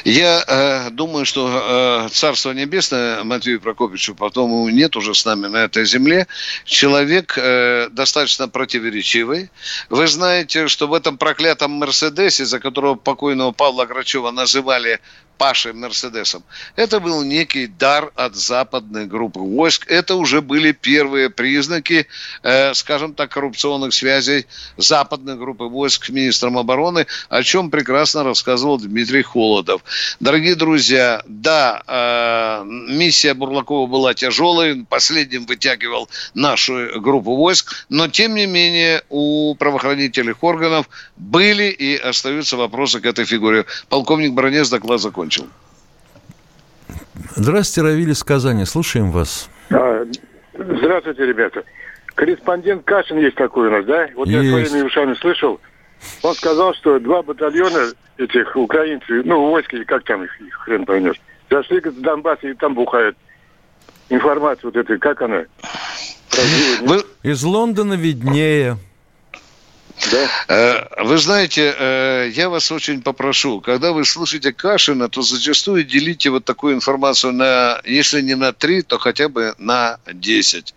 Я 0.05 0.43
э, 0.47 0.89
думаю, 0.91 1.25
что 1.25 2.05
э, 2.05 2.09
Царство 2.09 2.51
Небесное 2.51 3.23
Матвею 3.23 3.61
Прокопьевичу, 3.61 4.15
потом 4.15 4.49
его 4.51 4.69
нет 4.69 4.95
уже 4.95 5.13
с 5.13 5.25
нами 5.25 5.47
на 5.47 5.57
этой 5.57 5.85
земле, 5.85 6.27
человек 6.65 7.37
э, 7.37 7.89
достаточно 7.91 8.47
противоречивый. 8.47 9.49
Вы 9.89 10.07
знаете, 10.07 10.67
что 10.67 10.87
в 10.87 10.93
этом 10.93 11.17
проклятом 11.17 11.71
Мерседесе, 11.71 12.45
за 12.45 12.59
которого 12.59 12.95
покойного 12.95 13.51
Павла 13.51 13.85
Грачева 13.85 14.31
называли 14.31 14.99
Пашей 15.41 15.73
Мерседесом, 15.73 16.43
это 16.75 16.99
был 16.99 17.23
некий 17.23 17.65
дар 17.65 18.11
от 18.13 18.35
западной 18.35 19.07
группы 19.07 19.39
войск. 19.39 19.87
Это 19.89 20.13
уже 20.13 20.39
были 20.39 20.71
первые 20.71 21.31
признаки, 21.31 22.05
э, 22.43 22.75
скажем 22.75 23.15
так, 23.15 23.31
коррупционных 23.31 23.91
связей 23.91 24.45
западной 24.77 25.37
группы 25.37 25.63
войск 25.63 26.05
с 26.05 26.09
министром 26.09 26.59
обороны, 26.59 27.07
о 27.29 27.41
чем 27.41 27.71
прекрасно 27.71 28.23
рассказывал 28.23 28.77
Дмитрий 28.77 29.23
Холодов. 29.23 29.81
Дорогие 30.19 30.53
друзья, 30.53 31.23
да, 31.25 31.81
э, 31.87 32.63
миссия 32.63 33.33
Бурлакова 33.33 33.87
была 33.87 34.13
тяжелой, 34.13 34.85
последним 34.87 35.47
вытягивал 35.47 36.07
нашу 36.35 37.01
группу 37.01 37.35
войск, 37.35 37.87
но 37.89 38.07
тем 38.07 38.35
не 38.35 38.45
менее 38.45 39.01
у 39.09 39.55
правоохранительных 39.55 40.43
органов 40.43 40.87
были 41.17 41.71
и 41.71 41.95
остаются 41.95 42.57
вопросы 42.57 42.99
к 42.99 43.07
этой 43.07 43.25
фигуре. 43.25 43.65
Полковник 43.89 44.33
Бронец 44.33 44.69
доклад 44.69 45.01
закончил. 45.01 45.30
Здравствуйте, 47.35 47.87
Равиль 47.89 48.11
из 48.11 48.23
Казани. 48.23 48.65
Слушаем 48.65 49.11
вас. 49.11 49.49
А, 49.71 50.05
Здравствуйте, 50.53 51.25
ребята. 51.25 51.63
Корреспондент 52.15 52.83
Кашин 52.83 53.17
есть 53.19 53.35
такой 53.35 53.67
у 53.69 53.71
нас, 53.71 53.85
да? 53.85 54.09
Вот 54.15 54.27
я 54.27 54.41
Есть. 54.41 54.69
своими 54.69 54.85
ушами 54.85 55.13
слышал. 55.15 55.59
Он 56.23 56.33
сказал, 56.35 56.73
что 56.75 56.99
два 56.99 57.21
батальона 57.23 57.91
этих 58.17 58.55
украинцев, 58.55 59.25
ну, 59.25 59.49
войск, 59.49 59.73
или 59.73 59.83
как 59.83 60.03
там 60.03 60.23
их, 60.23 60.41
их 60.41 60.53
хрен 60.55 60.85
поймешь, 60.85 61.19
зашли 61.49 61.79
в 61.79 62.01
Донбасс 62.01 62.39
и 62.43 62.53
там 62.53 62.75
бухают. 62.75 63.15
Информация 64.09 64.65
вот 64.65 64.75
эта, 64.75 64.97
как 64.97 65.21
она? 65.21 65.45
Правдивая? 66.29 67.03
Вы, 67.23 67.31
Из 67.31 67.43
Лондона 67.43 67.93
виднее. 67.93 68.77
Да? 70.09 70.29
Э, 70.47 71.03
Вы 71.03 71.17
знаете, 71.17 71.73
э, 71.77 72.31
я 72.33 72.49
вас 72.49 72.71
очень 72.71 73.01
попрошу, 73.01 73.61
когда 73.61 73.91
вы 73.91 74.05
слушаете 74.05 74.51
Кашина, 74.51 75.09
то 75.09 75.21
зачастую 75.21 75.83
делите 75.83 76.29
вот 76.29 76.45
такую 76.45 76.75
информацию 76.75 77.33
на, 77.33 77.79
если 77.85 78.21
не 78.21 78.35
на 78.35 78.53
3, 78.53 78.81
то 78.83 78.97
хотя 78.97 79.29
бы 79.29 79.53
на 79.57 79.99
10. 80.11 80.73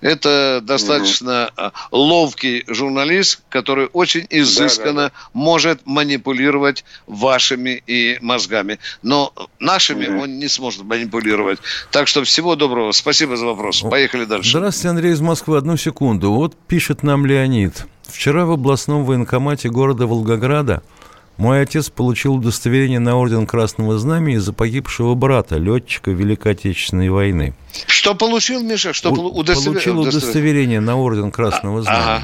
Это 0.00 0.60
достаточно 0.62 1.50
э, 1.56 1.70
ловкий 1.90 2.64
журналист, 2.68 3.40
который 3.48 3.88
очень 3.92 4.26
изысканно 4.30 5.12
может 5.32 5.80
манипулировать 5.84 6.84
вашими 7.06 7.82
и 7.86 8.18
мозгами. 8.20 8.78
Но 9.02 9.32
нашими 9.58 10.06
он 10.06 10.38
не 10.38 10.48
сможет 10.48 10.84
манипулировать. 10.84 11.58
Так 11.90 12.08
что 12.08 12.22
всего 12.24 12.54
доброго. 12.56 12.92
Спасибо 12.92 13.36
за 13.36 13.46
вопрос. 13.46 13.80
Поехали 13.82 14.24
дальше. 14.24 14.50
Здравствуйте, 14.50 14.88
Андрей 14.88 15.12
из 15.12 15.20
Москвы. 15.20 15.56
Одну 15.58 15.76
секунду. 15.76 16.32
Вот 16.32 16.56
пишет 16.66 17.02
нам 17.02 17.26
Леонид. 17.26 17.86
Вчера 18.08 18.44
в 18.46 18.50
областном 18.52 19.04
военкомате 19.04 19.68
города 19.70 20.06
Волгограда 20.06 20.82
мой 21.36 21.62
отец 21.62 21.88
получил 21.88 22.34
удостоверение 22.34 22.98
на 22.98 23.16
орден 23.16 23.46
Красного 23.46 23.98
Знамени 23.98 24.36
из-за 24.36 24.52
погибшего 24.52 25.14
брата, 25.14 25.56
летчика 25.56 26.10
Великой 26.10 26.52
Отечественной 26.52 27.10
войны. 27.10 27.54
Что 27.86 28.14
получил, 28.14 28.60
Миша? 28.62 28.92
Что 28.92 29.10
У- 29.12 29.40
удостовер- 29.40 29.72
Получил 29.74 30.00
удостовер- 30.00 30.08
удостоверение 30.18 30.80
на 30.80 30.96
орден 30.96 31.30
Красного 31.30 31.82
Знамени. 31.82 32.02
Ага. 32.02 32.22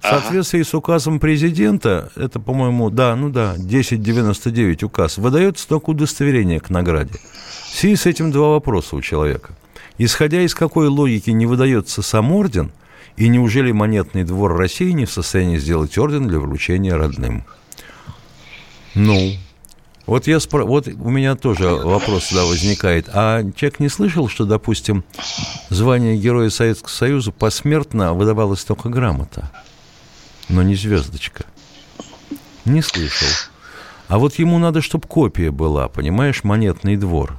В 0.00 0.06
соответствии 0.06 0.62
с 0.62 0.74
указом 0.74 1.18
президента, 1.18 2.12
это, 2.14 2.38
по-моему, 2.38 2.90
да, 2.90 3.16
ну 3.16 3.30
да, 3.30 3.54
1099 3.56 4.82
указ, 4.84 5.16
выдается 5.16 5.66
только 5.66 5.90
удостоверение 5.90 6.60
к 6.60 6.68
награде. 6.68 7.14
В 7.72 7.74
связи 7.76 7.96
с 7.96 8.04
этим 8.06 8.30
два 8.30 8.50
вопроса 8.50 8.94
у 8.96 9.00
человека. 9.00 9.54
Исходя 9.96 10.42
из 10.42 10.54
какой 10.54 10.88
логики 10.88 11.30
не 11.30 11.46
выдается 11.46 12.02
сам 12.02 12.32
орден, 12.32 12.70
и 13.16 13.28
неужели 13.28 13.72
монетный 13.72 14.24
двор 14.24 14.56
России 14.56 14.90
не 14.90 15.04
в 15.04 15.12
состоянии 15.12 15.58
сделать 15.58 15.96
орден 15.98 16.28
для 16.28 16.38
вручения 16.38 16.94
родным? 16.94 17.44
Ну, 18.94 19.36
вот, 20.06 20.26
я 20.26 20.38
спро... 20.40 20.64
вот 20.64 20.88
у 20.88 21.10
меня 21.10 21.34
тоже 21.34 21.68
вопрос 21.68 22.24
сюда 22.24 22.44
возникает. 22.44 23.08
А 23.12 23.42
человек 23.56 23.80
не 23.80 23.88
слышал, 23.88 24.28
что, 24.28 24.44
допустим, 24.44 25.04
звание 25.70 26.16
Героя 26.16 26.50
Советского 26.50 26.90
Союза 26.90 27.32
посмертно 27.32 28.14
выдавалась 28.14 28.64
только 28.64 28.88
грамота? 28.88 29.50
но 30.48 30.62
не 30.62 30.74
звездочка. 30.74 31.44
Не 32.64 32.82
слышал. 32.82 33.28
А 34.08 34.18
вот 34.18 34.34
ему 34.38 34.58
надо, 34.58 34.82
чтобы 34.82 35.06
копия 35.08 35.50
была, 35.50 35.88
понимаешь, 35.88 36.44
монетный 36.44 36.96
двор. 36.96 37.38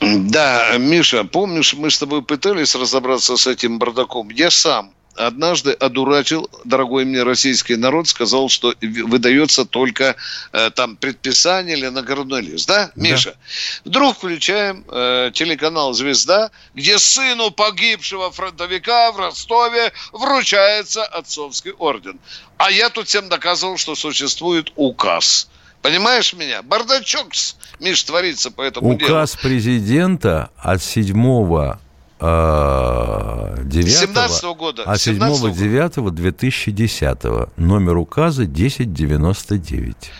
Да, 0.00 0.76
Миша, 0.78 1.24
помнишь, 1.24 1.74
мы 1.74 1.90
с 1.90 1.98
тобой 1.98 2.22
пытались 2.22 2.74
разобраться 2.74 3.36
с 3.36 3.46
этим 3.46 3.78
бардаком? 3.78 4.30
Я 4.30 4.50
сам 4.50 4.94
однажды 5.14 5.72
одурачил, 5.72 6.48
дорогой 6.64 7.04
мне 7.04 7.22
российский 7.22 7.76
народ, 7.76 8.08
сказал, 8.08 8.48
что 8.48 8.74
выдается 8.80 9.64
только 9.64 10.16
э, 10.52 10.70
там 10.70 10.96
предписание 10.96 11.76
или 11.76 11.88
наградной 11.88 12.40
лист. 12.40 12.68
Да, 12.68 12.90
Миша? 12.94 13.32
Да. 13.32 13.90
Вдруг 13.90 14.16
включаем 14.16 14.84
э, 14.88 15.30
телеканал 15.34 15.92
«Звезда», 15.92 16.50
где 16.74 16.98
сыну 16.98 17.50
погибшего 17.50 18.30
фронтовика 18.30 19.12
в 19.12 19.18
Ростове 19.18 19.92
вручается 20.12 21.04
отцовский 21.04 21.72
орден. 21.72 22.18
А 22.56 22.70
я 22.70 22.88
тут 22.90 23.08
всем 23.08 23.28
доказывал, 23.28 23.76
что 23.76 23.94
существует 23.94 24.72
указ. 24.76 25.48
Понимаешь 25.82 26.34
меня? 26.34 26.62
Бардачок, 26.62 27.32
Миш, 27.80 28.02
творится 28.04 28.50
по 28.50 28.62
этому 28.62 28.90
Указ 28.90 28.98
делу. 28.98 29.10
Указ 29.10 29.36
президента 29.36 30.50
от 30.56 30.82
7 30.82 31.78
17 32.20 34.44
-го 34.44 34.54
года. 34.54 34.84
А 34.86 34.98
7 34.98 35.18
9 35.18 36.14
2010 36.14 37.48
номер 37.56 37.96
указа 37.96 38.42
1099. 38.42 40.12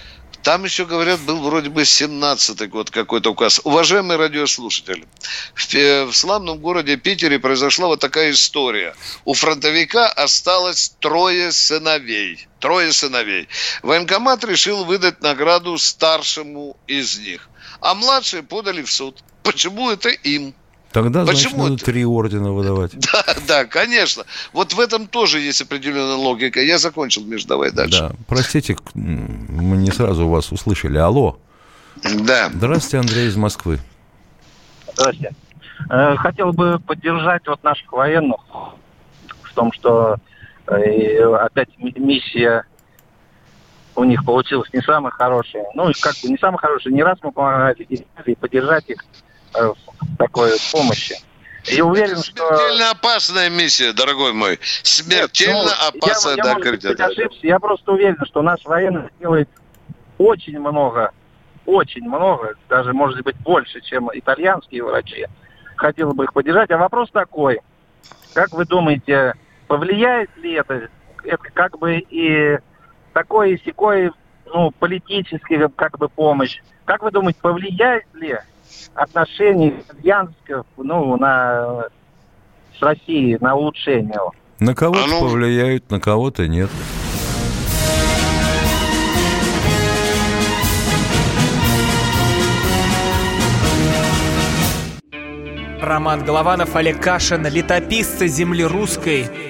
Там 0.42 0.64
еще, 0.64 0.86
говорят, 0.86 1.20
был 1.20 1.42
вроде 1.42 1.68
бы 1.68 1.82
17-й 1.82 2.66
год 2.68 2.90
какой-то 2.90 3.32
указ. 3.32 3.60
Уважаемые 3.64 4.16
радиослушатели, 4.16 5.04
в, 5.54 5.74
э, 5.74 6.06
в 6.06 6.14
славном 6.14 6.58
городе 6.58 6.96
Питере 6.96 7.38
произошла 7.38 7.88
вот 7.88 8.00
такая 8.00 8.30
история. 8.30 8.94
У 9.26 9.34
фронтовика 9.34 10.08
осталось 10.08 10.94
трое 10.98 11.52
сыновей. 11.52 12.48
Трое 12.58 12.90
сыновей. 12.92 13.48
Военкомат 13.82 14.42
решил 14.44 14.84
выдать 14.84 15.20
награду 15.20 15.76
старшему 15.76 16.76
из 16.86 17.18
них. 17.18 17.49
А 17.80 17.94
младшие 17.94 18.42
подали 18.42 18.82
в 18.82 18.90
суд. 18.90 19.22
Почему 19.42 19.90
это 19.90 20.08
им? 20.08 20.54
Тогда, 20.92 21.24
Почему 21.24 21.54
значит, 21.54 21.70
надо 21.70 21.84
три 21.84 22.04
ордена 22.04 22.52
выдавать. 22.52 22.92
Да, 23.12 23.24
да, 23.46 23.64
конечно. 23.64 24.24
Вот 24.52 24.72
в 24.72 24.80
этом 24.80 25.06
тоже 25.06 25.38
есть 25.40 25.62
определенная 25.62 26.16
логика. 26.16 26.60
Я 26.60 26.78
закончил, 26.78 27.24
Миш, 27.24 27.44
давай 27.44 27.70
дальше. 27.70 28.00
Да, 28.00 28.12
простите, 28.26 28.76
мы 28.94 29.76
не 29.76 29.92
сразу 29.92 30.26
вас 30.28 30.50
услышали. 30.50 30.98
Алло. 30.98 31.38
Да. 32.02 32.50
Здравствуйте, 32.52 32.98
Андрей 32.98 33.28
из 33.28 33.36
Москвы. 33.36 33.78
Здравствуйте. 34.94 35.34
Э, 35.88 36.16
хотел 36.16 36.52
бы 36.52 36.78
поддержать 36.80 37.46
вот 37.46 37.62
наших 37.62 37.92
военных 37.92 38.40
в 39.42 39.54
том, 39.54 39.72
что 39.72 40.16
э, 40.66 41.22
опять 41.34 41.68
миссия 41.78 42.64
у 43.96 44.04
них 44.04 44.24
получилась 44.24 44.72
не 44.72 44.80
самая 44.80 45.10
хорошая. 45.10 45.66
Ну, 45.74 45.90
как 46.00 46.14
бы 46.22 46.28
не 46.28 46.38
самая 46.38 46.58
хорошая. 46.58 46.92
Не 46.92 47.02
раз 47.02 47.18
мы 47.22 47.32
помогали 47.32 47.86
и 48.24 48.34
поддержать 48.34 48.88
их 48.88 49.04
Э, 49.54 49.72
такой 50.18 50.52
помощи. 50.72 51.16
И 51.70 51.80
уверен, 51.82 52.16
что... 52.16 52.46
Смертельно 52.46 52.90
опасная 52.90 53.50
миссия, 53.50 53.92
дорогой 53.92 54.32
мой. 54.32 54.58
Смертельно 54.62 55.64
Нет, 55.64 55.76
ну, 55.92 55.98
опасная, 55.98 56.36
я, 56.36 56.44
я, 56.44 56.54
может 56.54 56.82
быть, 56.82 57.00
ошибся. 57.00 57.38
Я 57.42 57.58
просто 57.58 57.92
уверен, 57.92 58.16
что 58.24 58.42
наш 58.42 58.64
военный 58.64 59.10
делает 59.18 59.48
очень 60.16 60.58
много, 60.58 61.12
очень 61.66 62.08
много, 62.08 62.54
даже, 62.68 62.92
может 62.92 63.22
быть, 63.22 63.36
больше, 63.38 63.80
чем 63.82 64.08
итальянские 64.12 64.84
врачи. 64.84 65.26
Хотел 65.76 66.12
бы 66.12 66.24
их 66.24 66.32
поддержать. 66.32 66.70
А 66.70 66.78
вопрос 66.78 67.10
такой. 67.10 67.60
Как 68.32 68.52
вы 68.52 68.64
думаете, 68.64 69.34
повлияет 69.66 70.34
ли 70.38 70.52
это, 70.52 70.88
это 71.24 71.44
как 71.52 71.78
бы 71.78 71.98
и 71.98 72.58
такой 73.12 73.54
и 73.54 73.64
секой, 73.64 74.10
ну, 74.46 74.70
политический, 74.72 75.58
как 75.76 75.98
бы, 75.98 76.08
помощь? 76.08 76.60
Как 76.84 77.02
вы 77.02 77.10
думаете, 77.10 77.38
повлияет 77.40 78.06
ли 78.14 78.38
отношений 78.94 79.74
итальянских, 79.78 80.64
ну, 80.76 81.16
на, 81.16 81.84
с 82.78 82.82
Россией, 82.82 83.38
на 83.40 83.54
улучшение. 83.54 84.18
На 84.58 84.74
кого-то 84.74 85.04
а 85.04 85.06
ну... 85.06 85.20
повлияют, 85.20 85.90
на 85.90 86.00
кого-то 86.00 86.46
нет. 86.46 86.70
Роман 95.80 96.24
Голованов, 96.24 96.76
Олег 96.76 97.00
Кашин, 97.00 97.46
летописцы 97.46 98.28
земли 98.28 98.64
русской. 98.64 99.49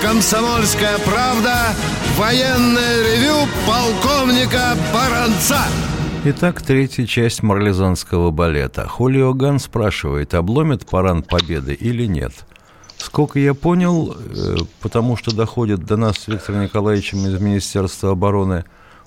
«Комсомольская 0.00 0.98
правда» 0.98 1.74
военное 2.16 3.02
ревю 3.02 3.48
полковника 3.66 4.76
Баранца. 4.92 5.62
Итак, 6.24 6.62
третья 6.62 7.04
часть 7.04 7.42
марлезанского 7.42 8.30
балета. 8.30 8.86
Хулио 8.86 9.34
Ган 9.34 9.58
спрашивает, 9.58 10.34
обломит 10.34 10.86
паран 10.86 11.22
победы 11.22 11.74
или 11.74 12.06
нет. 12.06 12.32
Сколько 12.96 13.40
я 13.40 13.54
понял, 13.54 14.14
э, 14.16 14.56
потому 14.80 15.16
что 15.16 15.34
доходит 15.34 15.84
до 15.84 15.96
нас 15.96 16.18
с 16.18 16.28
Виктором 16.28 16.62
Николаевичем 16.62 17.26
из 17.26 17.40
Министерства 17.40 18.12
обороны, 18.12 18.64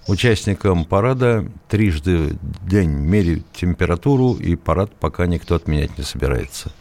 участникам 0.08 0.84
парада 0.84 1.46
трижды 1.70 2.38
в 2.42 2.68
день 2.68 2.90
меряют 2.90 3.46
температуру, 3.54 4.34
и 4.34 4.56
парад 4.56 4.92
пока 5.00 5.26
никто 5.26 5.56
отменять 5.56 5.98
не 5.98 6.04
собирается. 6.04 6.72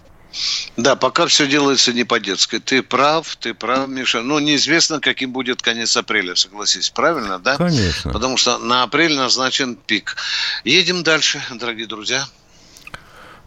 Да, 0.77 0.97
пока 0.97 1.27
все 1.27 1.47
делается 1.47 1.93
не 1.93 2.05
по-детски. 2.05 2.59
Ты 2.59 2.83
прав, 2.83 3.37
ты 3.37 3.55
прав, 3.55 3.89
Миша. 3.89 4.23
Ну, 4.23 4.39
неизвестно, 4.39 5.01
каким 5.01 5.33
будет 5.33 5.63
конец 5.63 5.97
апреля, 5.97 6.35
согласись. 6.35 6.91
Правильно, 6.91 7.39
да? 7.39 7.57
Конечно. 7.57 8.13
Потому 8.13 8.37
что 8.37 8.59
на 8.59 8.83
апрель 8.83 9.15
назначен 9.15 9.77
пик. 9.77 10.17
Едем 10.65 11.03
дальше, 11.03 11.41
дорогие 11.55 11.87
друзья. 11.87 12.25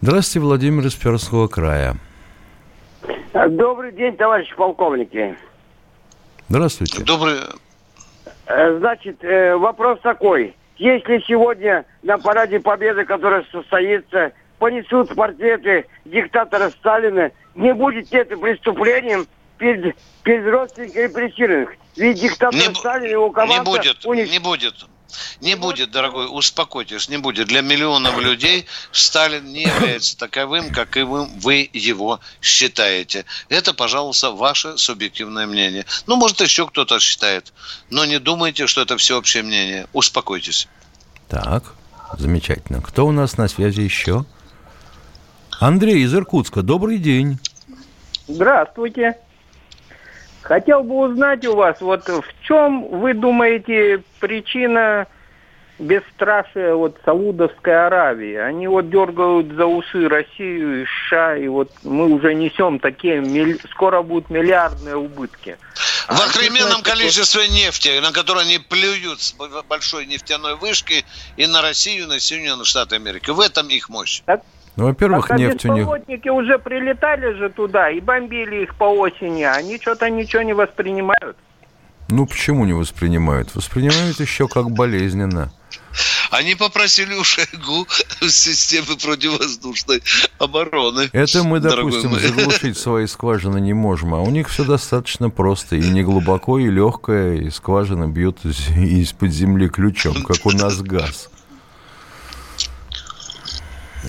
Здравствуйте, 0.01 0.39
Владимир 0.45 0.85
из 0.85 0.95
Пермского 0.95 1.47
края. 1.47 1.97
Добрый 3.33 3.91
день, 3.91 4.15
товарищи 4.15 4.55
полковники. 4.55 5.37
Здравствуйте. 6.49 7.03
Добрый. 7.03 7.35
Э, 8.45 8.77
значит, 8.79 9.23
э, 9.23 9.55
вопрос 9.57 9.99
такой. 10.01 10.55
Если 10.77 11.23
сегодня 11.27 11.85
на 12.03 12.17
параде 12.17 12.59
Победы, 12.59 13.03
который 13.03 13.45
состоится 13.51 14.31
понесут 14.59 15.15
портреты 15.15 15.87
диктатора 16.05 16.69
Сталина, 16.71 17.31
не 17.55 17.73
будет 17.73 18.13
это 18.13 18.37
преступлением 18.37 19.27
перед, 19.57 19.95
перед 20.23 20.51
родственниками 20.51 21.03
репрессированных. 21.03 21.69
Ведь 21.95 22.21
диктатор 22.21 22.59
не, 22.59 22.73
Сталин 22.75 23.09
его 23.09 23.31
команда... 23.31 23.71
Не 23.71 23.77
будет, 23.77 24.05
унич... 24.05 24.29
не 24.29 24.39
будет. 24.39 24.75
Не 25.41 25.55
будет, 25.55 25.91
дорогой, 25.91 26.27
успокойтесь, 26.29 27.07
не 27.09 27.17
будет. 27.17 27.47
Для 27.47 27.61
миллионов 27.61 28.19
людей 28.19 28.65
Сталин 28.91 29.45
не 29.45 29.63
является 29.63 30.17
таковым, 30.17 30.71
как 30.71 30.97
и 30.97 31.03
вы, 31.03 31.25
вы 31.25 31.69
его 31.71 32.19
считаете. 32.41 33.25
Это, 33.49 33.73
пожалуйста, 33.73 34.31
ваше 34.31 34.77
субъективное 34.77 35.47
мнение. 35.47 35.85
Ну, 36.07 36.17
может, 36.17 36.41
еще 36.41 36.67
кто-то 36.67 36.99
считает. 36.99 37.53
Но 37.89 38.05
не 38.05 38.19
думайте, 38.19 38.67
что 38.67 38.81
это 38.81 38.97
всеобщее 38.97 39.43
мнение. 39.43 39.87
Успокойтесь. 39.93 40.67
Так, 41.29 41.73
замечательно. 42.17 42.81
Кто 42.81 43.07
у 43.07 43.11
нас 43.11 43.37
на 43.37 43.47
связи 43.47 43.81
еще? 43.81 44.25
Андрей 45.59 46.03
из 46.03 46.13
Иркутска, 46.13 46.61
добрый 46.61 46.99
день. 46.99 47.39
Здравствуйте. 48.27 49.17
Хотел 50.43 50.83
бы 50.83 51.09
узнать 51.09 51.45
у 51.47 51.55
вас, 51.55 51.81
вот 51.81 52.07
в 52.07 52.23
чем 52.43 52.87
вы 52.99 53.15
думаете 53.15 54.03
причина 54.19 55.07
бесстрашия 55.79 56.75
вот 56.75 56.97
Саудовской 57.03 57.87
Аравии? 57.87 58.35
Они 58.35 58.67
вот 58.67 58.91
дергают 58.91 59.51
за 59.53 59.65
усы 59.65 60.07
Россию 60.07 60.83
и 60.83 60.85
США, 60.85 61.37
и 61.37 61.47
вот 61.47 61.71
мы 61.83 62.05
уже 62.05 62.35
несем 62.35 62.79
такие, 62.79 63.19
миль... 63.19 63.59
скоро 63.71 64.03
будут 64.03 64.29
миллиардные 64.29 64.95
убытки. 64.95 65.57
В 66.07 66.11
охрененном 66.11 66.83
количестве 66.83 67.47
нефти, 67.49 67.99
на 67.99 68.11
которой 68.11 68.43
они 68.43 68.59
плюют 68.59 69.21
с 69.21 69.35
большой 69.67 70.05
нефтяной 70.05 70.55
вышки 70.55 71.03
и 71.35 71.47
на 71.47 71.61
Россию, 71.61 72.03
и 72.03 72.07
на 72.07 72.19
Соединенные 72.19 72.63
Штаты 72.63 72.95
Америки. 72.95 73.31
В 73.31 73.39
этом 73.39 73.67
их 73.69 73.89
мощь. 73.89 74.21
Так, 74.25 74.43
Ну, 74.77 74.85
во-первых, 74.85 75.27
так, 75.27 75.37
а 75.37 75.39
нефть 75.39 75.65
у 75.65 75.73
них... 75.73 75.87
уже 75.87 76.59
прилетали 76.59 77.33
же 77.33 77.49
туда 77.49 77.89
и 77.89 77.99
бомбили 77.99 78.63
их 78.63 78.75
по 78.75 78.85
осени, 78.85 79.41
а 79.41 79.53
они 79.53 79.79
что-то 79.79 80.07
ничего 80.09 80.43
не 80.43 80.53
воспринимают. 80.53 81.35
Ну, 82.09 82.27
почему 82.27 82.63
не 82.65 82.73
воспринимают? 82.73 83.53
Воспринимают 83.55 84.19
еще 84.19 84.47
как 84.47 84.69
болезненно. 84.71 85.51
Они 86.29 86.53
попросили 86.55 87.15
у 87.15 87.23
Шойгу 87.23 87.87
системы 88.29 88.97
противовоздушной 88.97 90.03
обороны. 90.37 91.09
Это 91.11 91.43
мы, 91.43 91.59
допустим, 91.59 92.11
мой. 92.11 92.19
заглушить 92.19 92.77
свои 92.77 93.07
скважины 93.07 93.59
не 93.59 93.73
можем, 93.73 94.13
а 94.13 94.21
у 94.21 94.29
них 94.29 94.47
все 94.47 94.63
достаточно 94.63 95.29
просто. 95.29 95.75
И 95.75 95.89
не 95.89 96.03
глубоко, 96.03 96.59
и 96.59 96.69
легкое, 96.69 97.35
и 97.37 97.49
скважина 97.49 98.07
бьет 98.07 98.45
из- 98.45 98.69
из-под 98.69 99.31
земли 99.31 99.69
ключом, 99.69 100.23
как 100.23 100.45
у 100.45 100.51
нас 100.51 100.81
газ. 100.81 101.29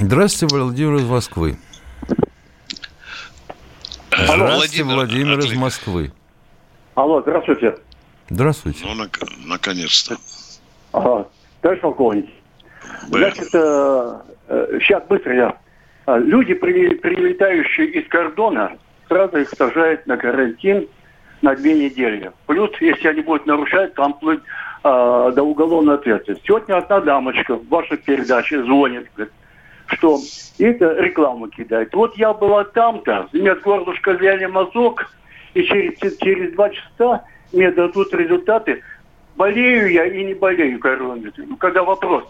Здравствуйте, 0.00 0.54
Владимир 0.56 0.94
из 0.96 1.04
Москвы. 1.08 1.56
Здравствуйте, 4.12 4.84
Владимир, 4.84 4.94
Владимир 4.94 5.38
из. 5.40 5.52
Москвы. 5.54 6.12
Алло, 6.94 7.20
здравствуйте. 7.20 7.76
Здравствуйте. 8.30 8.84
Ну, 8.86 8.94
нак- 9.04 9.28
наконец-то. 9.44 10.16
Ага. 10.92 11.26
Товарищ 11.62 11.80
полковник. 11.80 12.26
Значит, 13.08 13.48
сейчас 13.48 15.02
быстро 15.08 15.34
я. 15.34 15.56
А, 16.06 16.18
Люди, 16.18 16.54
при- 16.54 16.94
прилетающие 16.94 17.88
из 17.88 18.08
кордона, 18.08 18.78
сразу 19.08 19.36
их 19.38 19.48
сажают 19.50 20.06
на 20.06 20.16
карантин 20.16 20.86
на 21.42 21.56
две 21.56 21.74
недели. 21.74 22.30
Плюс, 22.46 22.70
если 22.80 23.08
они 23.08 23.22
будут 23.22 23.46
нарушать, 23.46 23.94
там 23.94 24.14
вплоть 24.14 24.40
а, 24.84 25.32
до 25.32 25.42
уголовной 25.42 25.96
ответственности. 25.96 26.46
Сегодня 26.46 26.76
одна 26.78 27.00
дамочка 27.00 27.56
в 27.56 27.66
вашей 27.68 27.96
передаче 27.96 28.62
звонит, 28.62 29.08
говорит, 29.16 29.34
что 29.88 30.20
это 30.58 30.92
рекламу 31.00 31.48
кидает. 31.48 31.94
Вот 31.94 32.16
я 32.16 32.32
была 32.32 32.64
там-то, 32.64 33.28
мне 33.32 33.54
с 33.54 33.60
горлышка 33.60 34.12
взяли 34.12 34.46
мазок, 34.46 35.10
и 35.54 35.62
через, 35.62 36.18
через 36.18 36.52
два 36.54 36.70
часа 36.70 37.24
мне 37.52 37.70
дадут 37.70 38.12
результаты, 38.14 38.82
болею 39.36 39.90
я 39.90 40.04
и 40.06 40.24
не 40.24 40.34
болею 40.34 40.78
короной. 40.78 41.32
Ну, 41.36 41.56
Когда 41.56 41.82
вопрос, 41.82 42.24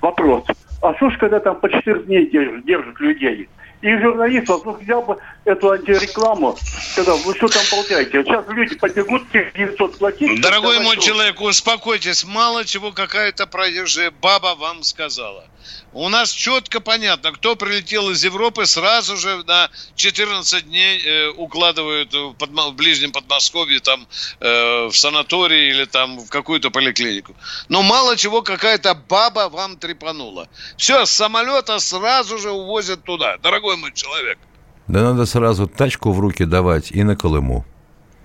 вопрос, 0.00 0.44
а 0.82 0.94
что 0.94 1.10
ж, 1.10 1.18
когда 1.18 1.40
там 1.40 1.60
по 1.60 1.68
14 1.68 2.06
дней 2.06 2.30
держат, 2.30 2.64
держат 2.64 3.00
людей? 3.00 3.48
И 3.82 3.96
журналист 3.98 4.48
ну, 4.48 4.72
взял 4.72 5.02
бы 5.02 5.18
эту 5.44 5.70
антирекламу, 5.70 6.56
сказал, 6.92 7.18
вы 7.18 7.34
что 7.34 7.46
там 7.48 7.62
болтаете? 7.70 8.24
Сейчас 8.24 8.44
люди 8.48 8.74
побегут, 8.74 9.30
тех 9.30 9.52
900 9.52 9.98
платить. 9.98 10.40
Дорогой 10.40 10.80
мой 10.80 10.96
человек, 10.96 11.40
успокойтесь. 11.40 12.24
Мало 12.24 12.64
чего 12.64 12.92
какая-то 12.92 13.46
проезжая 13.46 14.10
баба 14.10 14.54
вам 14.58 14.82
сказала. 14.82 15.44
У 15.92 16.08
нас 16.08 16.30
четко 16.30 16.80
понятно, 16.80 17.32
кто 17.32 17.56
прилетел 17.56 18.10
из 18.10 18.22
Европы, 18.24 18.66
сразу 18.66 19.16
же 19.16 19.42
на 19.44 19.70
14 19.94 20.66
дней 20.66 21.00
э, 21.04 21.28
укладывают 21.28 22.12
в, 22.12 22.34
Подмо- 22.38 22.70
в 22.70 22.74
ближнем 22.74 23.12
Подмосковье, 23.12 23.80
там, 23.80 24.06
э, 24.40 24.86
в 24.86 24.92
санатории 24.92 25.70
или 25.70 25.84
там 25.86 26.18
в 26.18 26.28
какую-то 26.28 26.70
поликлинику. 26.70 27.34
Но 27.68 27.82
мало 27.82 28.16
чего 28.16 28.42
какая-то 28.42 28.94
баба 28.94 29.48
вам 29.48 29.76
трепанула. 29.76 30.48
Все, 30.76 31.06
с 31.06 31.10
самолета 31.10 31.78
сразу 31.78 32.38
же 32.38 32.50
увозят 32.50 33.04
туда. 33.04 33.38
Дорогой 33.38 33.76
мой 33.76 33.92
человек. 33.92 34.38
Да 34.86 35.02
надо 35.02 35.26
сразу 35.26 35.66
тачку 35.66 36.12
в 36.12 36.20
руки 36.20 36.44
давать 36.44 36.92
и 36.92 37.02
на 37.02 37.16
Колыму. 37.16 37.64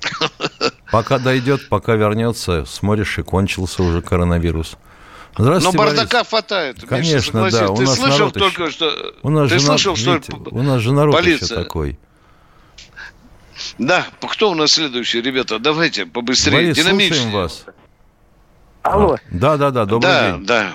Пока 0.91 1.19
дойдет, 1.19 1.69
пока 1.69 1.95
вернется, 1.95 2.65
смотришь, 2.65 3.19
и 3.19 3.23
кончился 3.23 3.83
уже 3.83 4.01
коронавирус. 4.01 4.77
Но 5.37 5.43
Здравствуйте, 5.45 5.77
бардака 5.77 6.17
Борис. 6.17 6.27
хватает. 6.29 6.75
Миша, 6.77 6.87
Конечно, 6.87 7.21
согласись. 7.49 7.59
да. 7.59 7.69
У 7.69 7.75
Ты 7.77 7.81
нас 7.83 7.95
слышал 7.95 8.17
народ 8.19 8.33
только 8.33 8.63
еще- 8.63 8.71
что... 8.71 9.13
У 9.23 9.29
нас 9.29 9.49
Ты 9.49 9.59
же 9.59 9.65
слышал, 9.65 9.93
народ, 9.93 9.99
что 9.99 10.11
видите, 10.35 10.49
у 10.51 10.61
нас 10.61 10.81
же 10.81 10.91
народ 10.93 11.15
еще 11.21 11.23
полиция- 11.39 11.63
такой. 11.63 11.99
Да, 13.77 14.05
кто 14.21 14.51
у 14.51 14.55
нас 14.55 14.71
следующий, 14.73 15.21
ребята? 15.21 15.59
Давайте 15.59 16.05
побыстрее, 16.05 16.53
Борис, 16.57 16.77
динамичнее. 16.77 17.31
вас. 17.33 17.65
Алло, 18.81 19.17
Да, 19.29 19.57
да, 19.57 19.69
да, 19.71 19.85
добрый 19.85 20.11
да, 20.11 20.31
день. 20.31 20.45
да. 20.45 20.73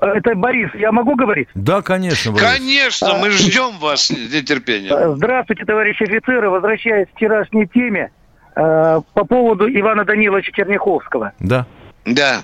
это 0.00 0.34
Борис, 0.34 0.70
я 0.74 0.90
могу 0.90 1.14
говорить? 1.14 1.48
Да, 1.54 1.80
конечно, 1.82 2.32
Борис. 2.32 2.44
Конечно, 2.48 3.14
мы 3.18 3.30
ждем 3.30 3.78
вас 3.78 4.06
с 4.06 4.10
нетерпением. 4.10 4.92
Э, 4.94 5.14
Здравствуйте, 5.16 5.64
товарищи 5.64 6.02
офицеры. 6.02 6.50
Возвращаясь 6.50 7.06
к 7.08 7.16
вчерашней 7.16 7.66
теме 7.68 8.10
э, 8.56 9.00
по 9.14 9.24
поводу 9.24 9.68
Ивана 9.70 10.04
Даниловича 10.04 10.50
Черняховского. 10.52 11.32
Да. 11.38 11.66
Да. 12.04 12.40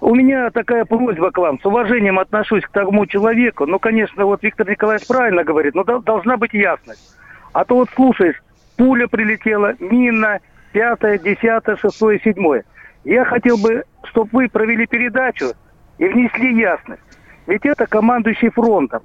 У 0.00 0.14
меня 0.14 0.50
такая 0.50 0.84
просьба 0.84 1.30
к 1.30 1.38
вам. 1.38 1.58
С 1.60 1.64
уважением 1.64 2.18
отношусь 2.18 2.64
к 2.64 2.70
тому 2.70 3.06
человеку. 3.06 3.66
Ну, 3.66 3.78
конечно, 3.78 4.26
вот 4.26 4.42
Виктор 4.42 4.68
Николаевич 4.68 5.06
правильно 5.06 5.44
говорит, 5.44 5.74
но 5.74 5.84
дол- 5.84 6.02
должна 6.02 6.36
быть 6.36 6.52
ясность. 6.52 7.16
А 7.52 7.64
то 7.64 7.76
вот 7.76 7.88
слушаешь, 7.94 8.42
пуля 8.76 9.06
прилетела, 9.08 9.74
мина, 9.80 10.40
пятое, 10.72 11.18
десятое, 11.18 11.76
шестое, 11.76 12.20
седьмое. 12.20 12.64
Я 13.04 13.24
хотел 13.24 13.56
бы, 13.56 13.84
чтобы 14.04 14.28
вы 14.32 14.48
провели 14.48 14.86
передачу 14.86 15.52
и 15.98 16.06
внесли 16.06 16.58
ясность. 16.58 17.02
Ведь 17.46 17.64
это 17.64 17.86
командующий 17.86 18.50
фронтом. 18.50 19.02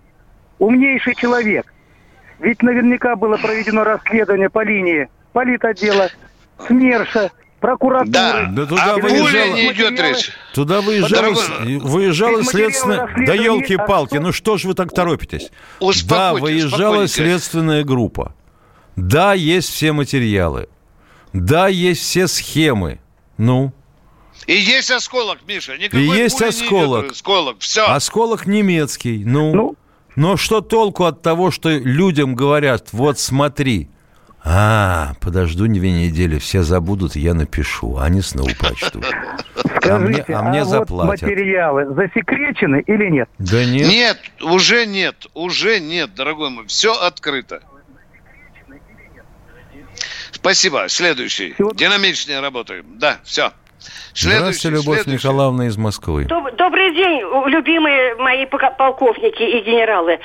Умнейший 0.60 1.15
человек. 1.15 1.71
Ведь 2.39 2.62
наверняка 2.63 3.15
было 3.15 3.38
проведено 3.38 3.84
расследование 3.84 4.49
по 4.49 4.63
линии 4.63 5.10
политотдела, 5.32 6.10
СМЕРШа, 6.67 7.30
прокуратуры. 7.62 8.12
Да. 8.12 8.45
Да 8.52 8.65
туда 8.65 8.93
О 8.95 8.97
выезжала- 8.97 9.54
не 9.56 9.71
идет 9.71 10.00
речь. 10.02 10.32
Туда 10.54 10.82
выезжало, 10.82 11.34
Дорогой- 11.34 11.80
материала 11.80 12.43
следственное... 12.43 13.10
Да 13.26 13.34
елки-палки, 13.34 14.17
ну 14.17 14.34
что 14.34 14.58
ж 14.58 14.65
вы 14.65 14.74
так 14.74 14.91
торопитесь? 14.93 15.50
Да, 16.08 16.34
выезжала 16.34 17.08
следственная 17.08 17.84
группа. 17.86 18.36
Да, 18.97 19.34
есть 19.34 19.69
все 19.69 19.93
материалы. 19.93 20.67
Да, 21.32 21.69
есть 21.69 22.02
все 22.02 22.28
схемы. 22.28 23.00
Ну, 23.38 23.71
И 24.47 24.54
есть 24.56 24.91
осколок, 24.91 25.38
Миша. 25.47 25.78
Никакой 25.78 26.02
И 26.04 26.08
есть 26.08 26.41
не 26.41 26.47
осколок. 26.47 27.04
идет. 27.06 27.12
Осколок. 27.13 27.56
Все. 27.60 27.86
осколок 27.86 28.45
немецкий. 28.47 29.24
Ну, 29.24 29.54
Ну. 29.56 29.76
но 30.15 30.36
что 30.36 30.60
толку 30.62 31.06
от 31.06 31.21
того, 31.21 31.52
что 31.52 31.69
людям 31.69 32.36
говорят, 32.36 32.89
вот 32.91 33.17
смотри. 33.19 33.88
А, 34.43 35.13
подожду 35.21 35.67
две 35.67 35.91
недели, 35.91 36.39
все 36.39 36.63
забудут, 36.63 37.15
я 37.15 37.34
напишу, 37.36 37.97
а 37.97 38.06
они 38.06 38.21
снова 38.21 38.49
прочтут. 38.58 39.06
А 39.84 39.97
мне, 39.99 40.13
Скажите, 40.15 40.34
а 40.34 40.41
мне 40.43 40.63
вот 40.63 40.69
заплатят. 40.69 41.21
материалы 41.21 41.93
засекречены 41.93 42.84
или 42.88 43.10
нет? 43.12 43.30
Да 43.38 43.63
нет. 43.63 43.88
Нет, 43.88 44.17
уже 44.41 44.86
нет. 44.88 45.27
Уже 45.36 45.80
нет, 45.80 46.15
дорогой 46.15 46.49
мой. 46.49 46.65
Все 46.67 46.93
открыто. 46.93 47.62
Спасибо. 50.32 50.86
Следующий. 50.89 51.54
Динамичнее 51.75 52.39
работаем. 52.39 52.86
Да, 52.97 53.19
все. 53.23 53.54
Здравствуйте, 54.13 54.69
Любовь 54.69 55.05
Николаевна 55.07 55.67
из 55.67 55.77
Москвы. 55.77 56.25
Доб- 56.25 56.51
Добрый 56.55 56.93
день, 56.93 57.21
любимые 57.47 58.15
мои 58.15 58.45
полковники 58.45 59.41
и 59.41 59.61
генералы. 59.61 60.19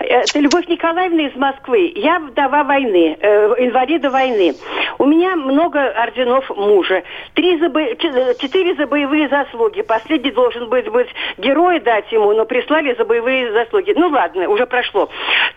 Это 0.00 0.38
Любовь 0.38 0.66
Николаевна 0.68 1.22
из 1.28 1.36
Москвы. 1.36 1.92
Я 1.96 2.18
вдова 2.18 2.64
войны, 2.64 3.16
э, 3.20 3.54
инвалида 3.58 4.10
войны. 4.10 4.54
У 4.98 5.06
меня 5.06 5.36
много 5.36 5.88
орденов 5.90 6.50
мужа. 6.50 7.02
Три 7.34 7.58
за 7.58 7.68
бо- 7.68 7.80
э, 7.80 8.34
Четыре 8.38 8.74
за 8.74 8.86
боевые 8.86 9.28
заслуги. 9.28 9.82
Последний 9.82 10.30
должен 10.30 10.68
быть, 10.68 10.88
быть 10.90 11.08
герой 11.38 11.80
дать 11.80 12.10
ему, 12.12 12.32
но 12.34 12.44
прислали 12.44 12.94
за 12.98 13.04
боевые 13.04 13.52
заслуги. 13.52 13.94
Ну 13.96 14.08
ладно, 14.08 14.48
уже 14.48 14.66
прошло. 14.66 15.08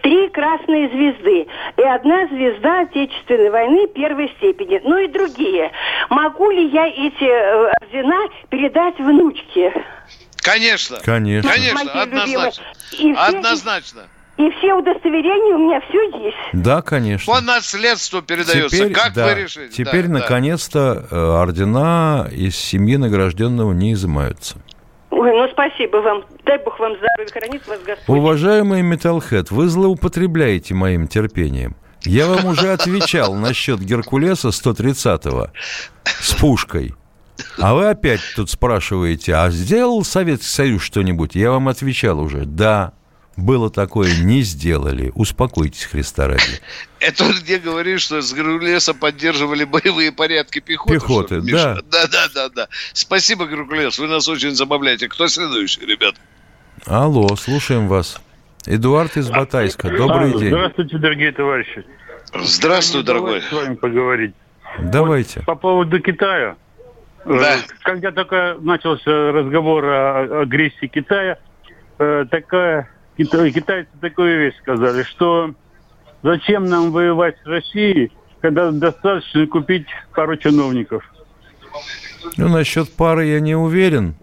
Три 0.01 0.29
красные 0.29 0.87
звезды 0.89 1.47
и 1.77 1.81
одна 1.83 2.27
звезда 2.27 2.81
Отечественной 2.81 3.49
войны 3.49 3.87
первой 3.87 4.29
степени. 4.37 4.79
Ну 4.83 4.97
и 4.97 5.07
другие. 5.07 5.71
Могу 6.09 6.49
ли 6.51 6.67
я 6.67 6.87
эти 6.87 7.23
э, 7.23 7.40
ордена 7.41 8.27
передать 8.49 8.97
внучке? 8.99 9.73
Конечно. 10.37 10.97
Конечно. 11.03 11.49
Конечно, 11.51 12.01
однозначно. 12.01 12.63
И 12.93 13.13
все- 13.13 13.21
Однозначно. 13.21 14.01
И 14.37 14.49
все 14.57 14.73
удостоверения 14.73 15.55
у 15.55 15.59
меня 15.59 15.81
все 15.81 16.01
есть. 16.25 16.37
Да, 16.53 16.81
конечно. 16.81 17.31
По 17.31 17.41
наследству 17.41 18.21
передается. 18.23 18.75
Теперь, 18.75 18.93
как 18.93 19.13
да, 19.13 19.25
вы 19.27 19.41
решите? 19.43 19.69
Теперь, 19.69 20.07
Да, 20.07 20.13
да. 20.13 20.19
наконец-то, 20.19 21.07
э, 21.11 21.15
ордена 21.15 22.27
из 22.31 22.55
семьи 22.55 22.95
награжденного 22.95 23.71
не 23.73 23.93
изымаются. 23.93 24.57
Ой, 25.11 25.31
ну 25.31 25.47
спасибо 25.51 25.97
вам. 25.97 26.23
Дай 26.45 26.57
Бог 26.63 26.79
вам 26.79 26.93
здоровья, 26.95 27.31
хранит 27.31 27.67
вас 27.67 27.79
Господь. 27.85 28.17
Уважаемый 28.17 28.81
Металлхед, 28.81 29.51
вы 29.51 29.67
злоупотребляете 29.67 30.73
моим 30.73 31.07
терпением. 31.07 31.75
Я 32.03 32.25
вам 32.25 32.45
уже 32.45 32.71
отвечал 32.71 33.35
насчет 33.35 33.79
Геркулеса 33.79 34.47
130-го 34.47 35.49
с 36.05 36.33
пушкой. 36.33 36.95
А 37.57 37.73
вы 37.73 37.89
опять 37.89 38.21
тут 38.35 38.49
спрашиваете, 38.49 39.35
а 39.35 39.49
сделал 39.49 40.03
Советский 40.03 40.47
Союз 40.47 40.83
что-нибудь? 40.83 41.35
Я 41.35 41.51
вам 41.51 41.67
отвечал 41.67 42.19
уже, 42.19 42.45
да, 42.45 42.93
было 43.37 43.69
такое, 43.69 44.13
не 44.23 44.41
сделали. 44.41 45.11
Успокойтесь, 45.15 45.85
Христа 45.85 46.27
ради. 46.27 46.41
Это 46.99 47.25
он 47.25 47.33
где 47.33 47.57
говорит, 47.57 48.01
что 48.01 48.21
с 48.21 48.33
Геркулеса 48.33 48.93
поддерживали 48.93 49.63
боевые 49.63 50.11
порядки 50.11 50.59
пехоты? 50.59 50.93
Пехоты, 50.93 51.39
что 51.39 51.45
ли, 51.47 51.51
да. 51.53 51.77
Да, 51.89 52.07
да, 52.07 52.27
да, 52.33 52.49
да. 52.49 52.67
Спасибо, 52.93 53.47
Геркулес, 53.47 53.97
вы 53.99 54.07
нас 54.07 54.27
очень 54.27 54.51
забавляете. 54.55 55.07
Кто 55.07 55.27
следующий, 55.27 55.85
ребят? 55.85 56.15
Алло, 56.85 57.35
слушаем 57.35 57.87
вас. 57.87 58.19
Эдуард 58.65 59.17
из 59.17 59.29
Батайска, 59.29 59.89
добрый 59.89 60.31
А, 60.35 60.37
день. 60.37 60.49
Здравствуйте, 60.49 60.97
дорогие 60.97 61.31
товарищи. 61.31 61.85
Здравствуй, 62.43 63.03
дорогой. 63.03 63.41
С 63.41 63.51
вами 63.51 63.75
поговорить. 63.75 64.33
Давайте. 64.79 65.41
По 65.41 65.55
поводу 65.55 65.99
Китая. 65.99 66.55
Да. 67.25 67.55
Когда 67.83 68.11
только 68.11 68.57
начался 68.61 69.31
разговор 69.31 69.85
о 69.85 70.41
агрессии 70.41 70.87
Китая, 70.87 71.37
э, 71.99 72.25
такая, 72.29 72.89
кита- 73.17 73.49
китайцы 73.51 73.89
такую 73.99 74.39
вещь 74.39 74.57
сказали, 74.61 75.03
что 75.03 75.53
зачем 76.23 76.65
нам 76.65 76.91
воевать 76.91 77.35
с 77.43 77.45
Россией, 77.45 78.11
когда 78.41 78.71
достаточно 78.71 79.45
купить 79.47 79.85
пару 80.15 80.35
чиновников. 80.37 81.03
Ну, 82.37 82.49
насчет 82.49 82.91
пары 82.95 83.25
я 83.25 83.39
не 83.39 83.55
уверен. 83.55 84.15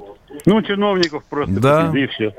Ну, 0.44 0.60
чиновников 0.62 1.24
просто 1.28 1.60
Да. 1.60 1.92
и 1.94 2.06
все. 2.08 2.34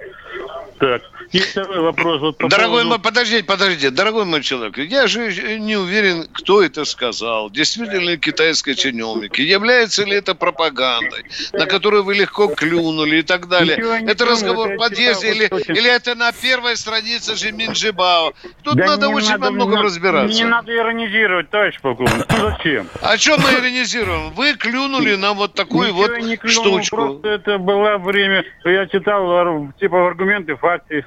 Так. 0.77 1.01
И 1.31 1.39
второй 1.39 1.79
вопрос. 1.81 2.21
Вот 2.21 2.37
по 2.37 2.47
Дорогой 2.47 2.69
поводу- 2.81 2.89
мой, 2.89 2.99
подождите, 2.99 3.43
подождите, 3.43 3.89
дорогой 3.91 4.25
мой 4.25 4.41
человек, 4.41 4.77
я 4.79 5.05
же 5.07 5.59
не 5.59 5.75
уверен, 5.77 6.27
кто 6.33 6.63
это 6.63 6.85
сказал. 6.85 7.51
Действительно 7.51 7.99
ли 7.99 8.17
китайский 8.17 8.75
чиновник? 8.75 9.37
И 9.39 9.43
Является 9.43 10.03
ли 10.05 10.13
это 10.15 10.33
пропагандой, 10.35 11.25
на 11.53 11.65
которую 11.65 12.03
вы 12.03 12.15
легко 12.15 12.47
клюнули 12.47 13.17
и 13.17 13.21
так 13.21 13.47
далее? 13.47 13.75
Это 13.77 14.15
клюнул, 14.25 14.31
разговор 14.33 14.69
в 14.73 14.77
подъезде 14.77 15.31
или, 15.31 15.47
очень- 15.51 15.75
или 15.75 15.89
это 15.89 16.15
на 16.15 16.31
первой 16.31 16.75
странице 16.77 17.35
же 17.35 17.51
Минжибао? 17.51 18.33
Тут 18.63 18.75
Да 18.75 18.85
надо 18.87 19.09
очень 19.09 19.29
надо, 19.31 19.45
во 19.45 19.51
многом 19.51 19.75
не- 19.79 19.83
разбираться. 19.83 20.35
Не 20.43 20.45
надо 20.49 20.75
иронизировать, 20.75 21.49
товарищ 21.49 21.79
полковник. 21.81 22.25
Ну 22.29 22.49
зачем? 22.51 22.87
А 23.01 23.17
что 23.17 23.37
мы 23.37 23.49
иронизируем? 23.59 24.31
Вы 24.31 24.53
клюнули 24.55 25.15
на 25.15 25.33
вот 25.33 25.53
такую 25.53 25.89
Ничего 25.89 26.07
вот 26.07 26.17
не 26.21 26.37
клюнул, 26.37 26.63
штучку. 26.63 26.95
Просто 26.95 27.27
это 27.29 27.57
было 27.59 27.97
время, 27.97 28.43
я 28.65 28.87
читал 28.87 29.69
типа 29.79 30.07
аргументы, 30.07 30.55
факты. 30.55 31.05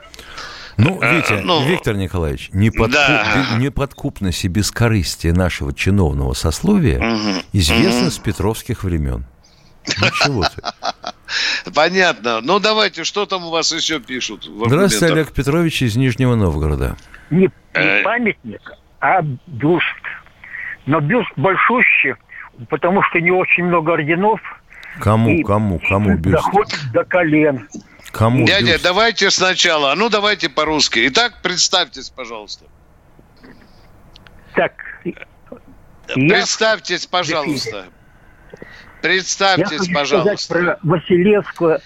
Ну, 0.79 0.99
Э, 1.03 1.17
Витя, 1.17 1.41
ну, 1.45 1.63
Виктор 1.67 1.95
Николаевич, 1.97 2.49
неподку- 2.53 2.93
да. 2.93 3.57
неподкупность 3.59 4.45
и 4.45 4.49
бескорыстие 4.49 5.33
нашего 5.35 5.75
чиновного 5.75 6.33
сословия 6.33 6.99
Мгм. 6.99 7.43
известно 7.53 8.03
Мгм. 8.03 8.11
с 8.11 8.19
петровских 8.19 8.83
времен. 8.85 9.25
Ну, 10.01 10.07
чего 10.25 10.45
ты? 10.45 11.71
Понятно. 11.75 12.41
Ну, 12.41 12.59
давайте, 12.59 13.05
что 13.05 13.27
там 13.27 13.45
у 13.47 13.51
вас 13.51 13.73
еще 13.73 14.01
пишут? 14.01 14.45
Здравствуйте? 14.45 15.13
Олег 15.13 15.33
Петрович 15.33 15.83
из 15.83 15.97
Нижнего 15.97 16.35
Новгорода. 16.37 16.97
не, 17.31 17.51
Э. 17.75 17.99
не 17.99 18.03
памятник, 18.05 18.73
а 19.01 19.21
бюст. 19.47 19.85
Но 20.87 21.01
бюст 21.01 21.31
большущий, 21.37 22.15
потому 22.69 23.03
что 23.03 23.21
не 23.21 23.31
очень 23.31 23.65
много 23.65 23.93
орденов. 23.93 24.41
Кому, 25.01 25.31
И 25.31 25.43
кому, 25.43 25.81
кому 25.89 26.17
бюст? 26.17 26.45
Доходит 26.45 26.79
до 26.93 27.05
колен. 27.05 27.69
Кому 28.13 28.47
Дядя, 28.47 28.73
бюст? 28.73 28.83
давайте 28.85 29.31
сначала. 29.31 29.93
А 29.93 29.95
ну, 29.95 30.09
давайте 30.09 30.49
по-русски. 30.49 31.09
Итак, 31.09 31.41
представьтесь, 31.43 32.11
пожалуйста. 32.11 32.67
Так, 34.55 34.73
Представьтесь, 36.07 37.07
пожалуйста. 37.07 37.77
я 37.77 38.59
Представьтесь, 39.01 39.79
хочу 39.79 39.95
пожалуйста. 39.95 40.55
про 40.55 40.79
Василевского 40.83 41.81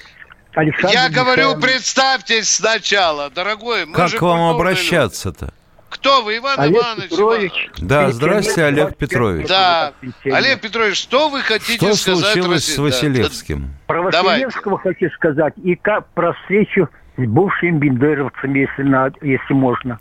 Александра 0.55 0.91
Я 0.91 1.09
говорю, 1.11 1.43
Михайловича. 1.51 1.67
представьтесь 1.69 2.51
сначала, 2.51 3.31
дорогой. 3.31 3.87
Мы 3.87 3.95
Как 3.95 4.11
к 4.12 4.21
вам 4.23 4.55
обращаться-то? 4.55 5.45
люди. 5.47 5.55
Кто 5.96 6.22
вы, 6.22 6.37
Иван 6.38 6.59
Олег 6.61 6.76
Иванович? 6.82 7.11
Петрович. 7.11 7.68
Да, 7.78 8.11
здрасте, 8.11 8.64
Олег 8.64 8.96
Петрович. 8.96 9.46
Да. 9.48 9.92
Олег 10.24 10.61
Петрович, 10.61 10.96
что 10.96 11.28
вы 11.28 11.42
хотите 11.42 11.76
Что 11.76 11.94
сказать 11.94 12.24
случилось 12.32 12.52
России? 12.68 12.72
с 12.72 12.76
Да, 12.76 12.82
Василевским? 12.82 13.70
Про 13.87 14.11
Давайте. 14.11 14.46
Василевского 14.46 14.78
хочу 14.78 15.11
сказать. 15.11 15.54
И 15.62 15.74
как 15.76 16.06
про 16.12 16.32
встречу 16.35 16.88
с 17.16 17.22
бывшими 17.22 17.78
бендеровцами, 17.78 18.61
если, 18.61 18.82
на- 18.82 19.11
если 19.22 19.54
можно. 19.54 19.98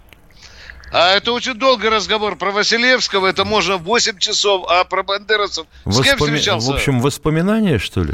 А 0.91 1.11
это 1.15 1.31
очень 1.31 1.55
долгий 1.55 1.89
разговор 1.89 2.35
про 2.35 2.51
Василевского. 2.51 3.27
Это 3.27 3.43
можно 3.45 3.77
8 3.77 4.17
часов, 4.19 4.65
а 4.69 4.83
про 4.83 5.03
бандеровцев 5.03 5.65
с 5.85 6.01
кем 6.01 6.13
Воспоми- 6.17 6.35
встречался? 6.35 6.71
В 6.71 6.75
общем, 6.75 6.99
воспоминания, 6.99 7.79
что 7.79 8.03
ли? 8.03 8.13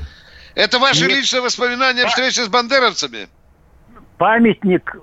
Это 0.55 0.79
ваши 0.79 1.01
Нет. 1.07 1.11
личные 1.17 1.41
воспоминания 1.41 2.05
встречи 2.07 2.39
с 2.39 2.47
бандеровцами? 2.47 3.27
памятник, 4.17 4.95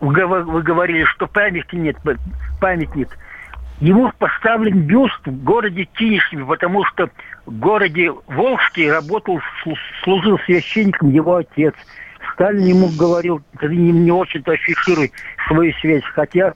вы 0.00 0.14
гов- 0.14 0.46
вы 0.46 0.62
говорили, 0.62 1.04
что 1.04 1.26
памятника 1.26 1.76
нет, 1.76 1.96
памятник. 2.60 3.08
Ему 3.80 4.10
поставлен 4.18 4.80
бюст 4.80 5.20
в 5.24 5.44
городе 5.44 5.84
Кинешеве, 5.84 6.44
потому 6.44 6.84
что 6.86 7.08
в 7.46 7.58
городе 7.58 8.10
Волжский 8.26 8.90
работал, 8.90 9.38
слу- 9.64 9.76
служил 10.02 10.38
священником 10.46 11.10
его 11.10 11.36
отец. 11.36 11.74
Сталин 12.34 12.64
ему 12.66 12.88
говорил, 12.88 13.40
ты 13.60 13.68
не, 13.68 13.92
не 13.92 14.10
очень-то 14.10 14.52
афишируй 14.52 15.12
свою 15.46 15.72
связь, 15.80 16.02
хотя 16.14 16.54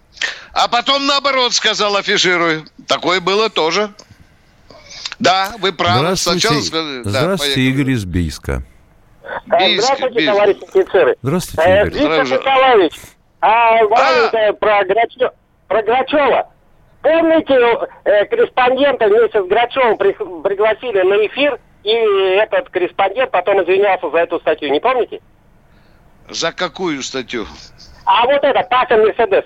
А 0.52 0.66
потом 0.68 1.07
наоборот 1.07 1.52
сказал, 1.55 1.96
афишируй. 1.96 2.64
Такое 2.88 3.20
было 3.20 3.48
тоже. 3.50 3.90
Да, 5.18 5.52
вы 5.61 5.72
правы. 5.72 5.98
Здравствуйте, 6.00 6.48
Сначала 6.48 7.02
да, 7.05 7.11
здравствуйте 7.11 7.55
поехали. 7.55 7.81
Игорь 7.83 7.90
из 7.92 8.05
Бийска. 8.05 8.62
Бийск, 9.46 9.85
Здравствуйте, 9.85 10.14
Бийск. 10.18 10.33
товарищи 10.33 10.64
офицеры. 10.64 11.16
Здравствуйте, 11.22 11.70
Э, 11.70 11.87
Игорь. 11.87 11.92
Виктор 12.00 12.38
Николаевич, 12.40 12.92
а 13.42 13.83
маленькое 13.88 14.52
про, 14.55 14.85
Грачё- 14.85 15.33
про 15.68 15.83
Грачева. 15.83 16.48
Помните, 17.02 17.55
э, 18.05 18.24
корреспондента 18.26 19.09
вместе 19.09 19.42
с 19.42 19.46
Грачевым 19.46 19.96
при- 19.98 20.12
пригласили 20.12 21.02
на 21.02 21.26
эфир, 21.26 21.59
и 21.83 21.90
этот 21.90 22.68
корреспондент 22.70 23.33
потом 23.33 23.61
извинялся 23.62 24.09
за 24.11 24.18
эту 24.18 24.38
статью, 24.38 24.70
не 24.70 24.78
помните? 24.78 25.20
За 26.31 26.52
какую 26.52 27.02
статью? 27.02 27.46
А 28.07 28.24
вот 28.26 28.42
это, 28.44 28.62
Паша 28.70 28.96
Мерседес. 28.96 29.44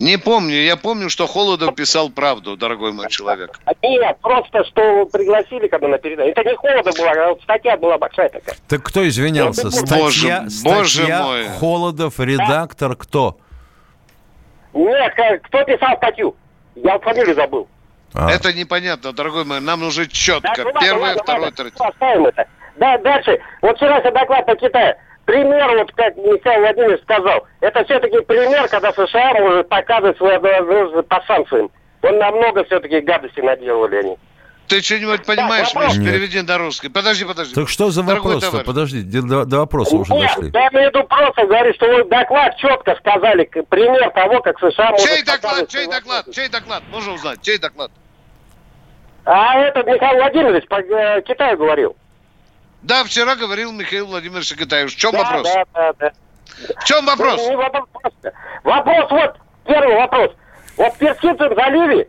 Не 0.00 0.16
помню. 0.18 0.54
Я 0.62 0.76
помню, 0.76 1.10
что 1.10 1.26
Холодов 1.26 1.74
писал 1.74 2.10
правду, 2.10 2.56
дорогой 2.56 2.92
мой 2.92 3.08
человек. 3.08 3.58
Нет, 3.82 4.16
просто 4.20 4.64
что 4.64 5.04
пригласили 5.06 5.68
когда 5.68 5.88
на 5.88 5.98
передачу. 5.98 6.30
Это 6.30 6.44
не 6.44 6.56
холодно 6.56 6.92
было, 6.92 7.10
а 7.10 7.28
вот 7.30 7.42
статья 7.42 7.76
была 7.76 7.98
большая 7.98 8.28
такая. 8.28 8.56
Так 8.68 8.82
кто 8.82 9.06
извинялся? 9.06 9.64
Боже, 9.64 9.76
Статья, 9.86 10.46
боже 10.64 10.88
статья 10.98 11.22
мой. 11.22 11.44
Холодов, 11.60 12.18
редактор, 12.18 12.96
кто? 12.96 13.38
Нет, 14.74 15.14
к- 15.14 15.40
кто 15.48 15.64
писал 15.64 15.96
статью? 15.96 16.36
Я 16.76 16.98
фамилию 16.98 17.34
забыл. 17.34 17.68
А. 18.14 18.30
Это 18.30 18.52
непонятно, 18.52 19.12
дорогой 19.12 19.44
мой. 19.44 19.60
Нам 19.60 19.80
нужно 19.80 20.06
четко. 20.06 20.50
Да, 20.56 20.64
ну 20.72 20.80
Первое, 20.80 21.08
ладно, 21.08 21.22
второе, 21.22 21.42
ладно, 21.46 21.56
третье. 21.64 21.84
Оставим 21.86 22.26
это. 22.26 22.46
Да, 22.76 22.98
дальше. 22.98 23.38
Вот 23.60 23.76
вчерашний 23.76 24.12
доклад 24.12 24.46
по 24.46 24.54
Китаю. 24.56 24.94
Пример, 25.28 25.76
вот 25.76 25.92
как 25.92 26.16
Михаил 26.16 26.60
Владимирович 26.62 27.02
сказал, 27.02 27.46
это 27.60 27.84
все-таки 27.84 28.18
пример, 28.20 28.66
когда 28.68 28.90
США 28.94 29.34
может 29.34 29.68
показывать 29.68 30.16
свою 30.16 30.36
ответственность 30.36 31.06
по 31.06 31.22
санкциям. 31.26 31.70
Он 32.00 32.18
намного 32.18 32.64
все-таки 32.64 33.00
гадости 33.00 33.40
наделали 33.40 33.96
они. 33.96 34.16
Ты 34.68 34.80
что-нибудь 34.80 35.26
понимаешь, 35.26 35.74
вопрос. 35.74 35.98
Миш? 35.98 36.06
Переведи 36.06 36.40
на 36.40 36.56
русский. 36.56 36.88
Подожди, 36.88 37.26
подожди. 37.26 37.54
Так 37.54 37.68
что 37.68 37.90
за 37.90 38.02
вопрос-то? 38.04 38.64
Подождите, 38.64 39.20
до, 39.20 39.44
до 39.44 39.58
вопроса 39.58 39.96
уже 39.96 40.14
Нет, 40.14 40.30
дошли. 40.34 40.50
я 40.54 40.68
имею 40.68 40.90
в 40.90 40.94
виду 40.94 41.06
просто 41.06 41.46
говорит, 41.46 41.74
что 41.74 41.88
вот 41.88 42.08
доклад 42.08 42.56
четко 42.56 42.96
сказали, 42.98 43.44
пример 43.68 44.10
того, 44.12 44.40
как 44.40 44.58
США 44.58 44.92
может 44.92 45.06
Чей 45.06 45.22
доклад? 45.24 45.68
Чей 45.68 45.86
доклад? 45.88 46.26
Чей 46.32 46.48
доклад? 46.48 46.82
Можно 46.90 47.12
узнать. 47.12 47.42
Чей 47.42 47.58
доклад? 47.58 47.90
А 49.26 49.58
этот 49.58 49.86
Михаил 49.86 50.20
Владимирович 50.20 50.66
по 50.68 50.80
э, 50.80 51.20
Китаю 51.20 51.58
говорил. 51.58 51.96
Да, 52.82 53.04
вчера 53.04 53.34
говорил 53.34 53.72
Михаил 53.72 54.06
Владимирович 54.06 54.54
Китаев. 54.54 54.90
В 54.90 54.96
чем 54.96 55.12
да, 55.12 55.18
вопрос? 55.18 55.52
Да, 55.52 55.64
да, 55.74 55.92
да. 55.98 56.12
В 56.80 56.84
чем 56.84 57.06
вопрос? 57.06 57.36
Ну, 57.36 57.56
вопрос 57.56 57.88
просто. 57.92 58.32
Вопрос, 58.64 59.10
вот, 59.10 59.36
первый 59.66 59.96
вопрос. 59.96 60.32
Вот 60.76 60.94
в 60.94 60.98
Персидском 60.98 61.54
заливе 61.54 62.08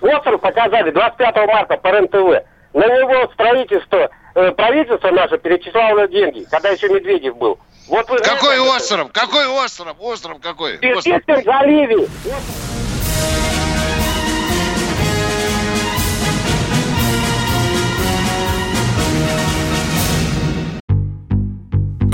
остров 0.00 0.40
показали 0.40 0.90
25 0.90 1.36
марта 1.48 1.76
по 1.76 1.88
РЕН-ТВ. 1.88 2.46
На 2.74 2.86
него 2.86 3.32
строительство, 3.32 4.10
э, 4.34 4.50
правительство 4.52 5.10
наше 5.10 5.38
перечисляло 5.38 6.06
деньги, 6.08 6.46
когда 6.50 6.70
еще 6.70 6.88
Медведев 6.88 7.36
был. 7.36 7.58
Вот 7.88 8.08
вы 8.10 8.18
Какой 8.18 8.56
знаете, 8.56 8.76
остров? 8.76 9.12
Какой 9.12 9.46
остров? 9.46 9.96
Остров 10.00 10.40
какой? 10.40 10.76
В. 10.76 10.80
Персидском 10.80 11.42
заливе. 11.42 12.08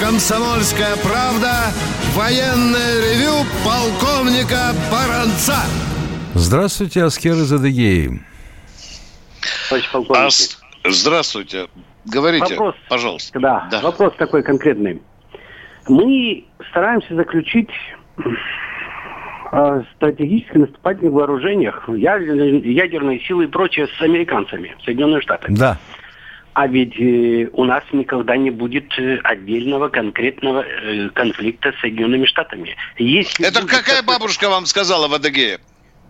«Комсомольская 0.00 0.96
правда» 0.96 1.72
военное 2.14 3.00
ревю 3.00 3.44
полковника 3.64 4.72
Баранца. 4.90 5.56
Здравствуйте, 6.34 7.04
Аскер 7.04 7.32
из 7.34 7.52
Адыгеи. 7.52 8.20
А 9.70 10.28
Здравствуйте. 10.90 11.68
Говорите, 12.04 12.54
Вопрос. 12.54 12.74
пожалуйста. 12.88 13.38
Да, 13.38 13.68
Да. 13.70 13.80
вопрос 13.80 14.12
такой 14.18 14.42
конкретный. 14.42 15.00
Мы 15.88 16.44
стараемся 16.70 17.14
заключить 17.14 17.70
э, 19.52 19.82
стратегические 19.96 20.60
наступательных 20.62 21.12
вооружениях, 21.12 21.88
ядерные, 21.88 22.58
ядерные 22.74 23.20
силы 23.20 23.44
и 23.44 23.46
прочее 23.46 23.86
с 23.86 24.02
американцами, 24.02 24.74
Соединенные 24.84 25.20
Штаты. 25.20 25.46
Да. 25.50 25.78
А 26.54 26.66
ведь 26.66 27.00
э, 27.00 27.48
у 27.52 27.64
нас 27.64 27.82
никогда 27.92 28.36
не 28.36 28.50
будет 28.50 28.92
э, 28.98 29.18
отдельного 29.24 29.88
конкретного 29.88 30.62
э, 30.62 31.08
конфликта 31.10 31.72
с 31.72 31.80
Соединенными 31.80 32.26
Штатами. 32.26 32.76
Если 32.98 33.46
Это 33.46 33.62
будет 33.62 33.70
какая 33.70 34.02
бабушка 34.02 34.50
вам 34.50 34.66
сказала 34.66 35.08
в 35.08 35.14
Адыгее? 35.14 35.60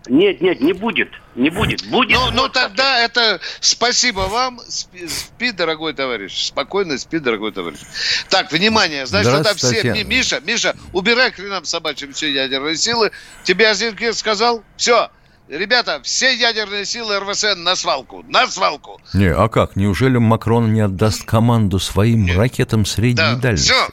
Нет, 0.07 0.41
нет, 0.41 0.59
не 0.59 0.73
будет. 0.73 1.09
Не 1.35 1.49
будет. 1.49 1.85
Будет. 1.87 2.11
Ну, 2.11 2.31
ну 2.31 2.49
тогда 2.49 2.99
это 2.99 3.39
спасибо 3.61 4.21
вам. 4.21 4.59
Спи, 4.67 5.07
спи, 5.07 5.51
дорогой 5.51 5.93
товарищ. 5.93 6.47
Спокойно 6.47 6.97
спи, 6.97 7.19
дорогой 7.19 7.53
товарищ. 7.53 7.79
Так, 8.29 8.51
внимание, 8.51 9.05
значит, 9.05 9.31
это 9.31 9.55
все. 9.55 10.03
Миша, 10.03 10.41
Миша, 10.41 10.75
убирай 10.91 11.31
к 11.31 11.35
хренам 11.35 11.63
собачьим 11.63 12.11
все 12.11 12.33
ядерные 12.33 12.75
силы. 12.75 13.11
Тебе 13.43 13.69
Азеркин 13.69 14.13
сказал? 14.13 14.61
Все. 14.75 15.09
Ребята, 15.49 15.99
все 16.03 16.33
ядерные 16.33 16.85
силы 16.85 17.19
РВСН 17.19 17.61
на 17.63 17.75
свалку. 17.75 18.23
На 18.27 18.47
свалку. 18.47 18.99
Не, 19.13 19.31
а 19.33 19.49
как? 19.49 19.75
Неужели 19.75 20.17
Макрон 20.17 20.73
не 20.73 20.79
отдаст 20.81 21.25
команду 21.25 21.79
своим 21.79 22.27
ракетам 22.37 22.85
средней 22.85 23.15
Да, 23.15 23.35
дальности? 23.35 23.71
все. 23.73 23.87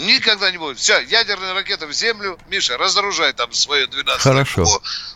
Никогда 0.00 0.50
не 0.50 0.56
будет. 0.56 0.78
Все, 0.78 0.98
ядерные 1.00 1.52
ракеты 1.52 1.86
в 1.86 1.92
землю. 1.92 2.38
Миша, 2.48 2.78
разоружай 2.78 3.32
там 3.34 3.52
свое 3.52 3.86
12 3.86 4.22
Хорошо. 4.22 4.64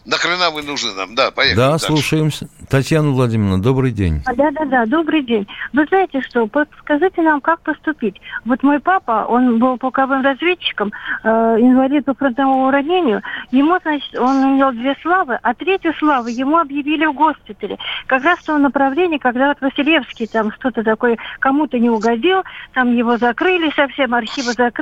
Нахрена 0.05 0.51
вы 0.51 0.63
нужны 0.63 0.93
нам? 0.93 1.15
Да, 1.15 1.31
поехали. 1.31 1.57
Да, 1.57 1.71
дальше. 1.71 1.87
слушаемся. 1.87 2.49
Татьяна 2.69 3.11
Владимировна, 3.11 3.63
добрый 3.63 3.93
день. 3.93 4.23
Да, 4.37 4.51
да, 4.51 4.65
да, 4.67 4.87
добрый 4.87 5.23
день. 5.23 5.47
Вы 5.73 5.87
знаете 5.87 6.21
что, 6.23 6.47
подскажите 6.47 7.23
нам, 7.23 7.41
как 7.41 7.61
поступить. 7.61 8.21
Вот 8.45 8.63
мой 8.63 8.79
папа, 8.81 9.27
он 9.29 9.59
был 9.59 9.79
полковым 9.79 10.23
разведчиком, 10.23 10.93
э, 11.23 11.29
инвалид 11.29 12.05
по 12.05 12.15
фронтовому 12.15 12.71
ранению. 12.71 13.23
Ему, 13.51 13.79
значит, 13.83 14.15
он 14.19 14.57
имел 14.57 14.73
две 14.73 14.95
славы, 15.01 15.39
а 15.43 15.55
третью 15.55 15.95
славу 15.99 16.29
ему 16.29 16.59
объявили 16.59 17.07
в 17.07 17.15
госпитале. 17.15 17.79
Как 18.07 18.23
раз 18.23 18.39
в 18.41 18.47
том 18.47 18.61
направлении, 18.61 19.19
когда 19.19 19.49
вот 19.49 19.61
Василевский 19.63 20.27
там 20.27 20.53
что-то 20.53 20.83
такое 20.83 21.17
кому-то 21.39 21.79
не 21.79 21.89
угодил, 21.89 22.43
там 22.75 22.95
его 22.95 23.17
закрыли 23.17 23.73
совсем, 23.75 24.15
архивы 24.15 24.53
закрыли. 24.53 24.74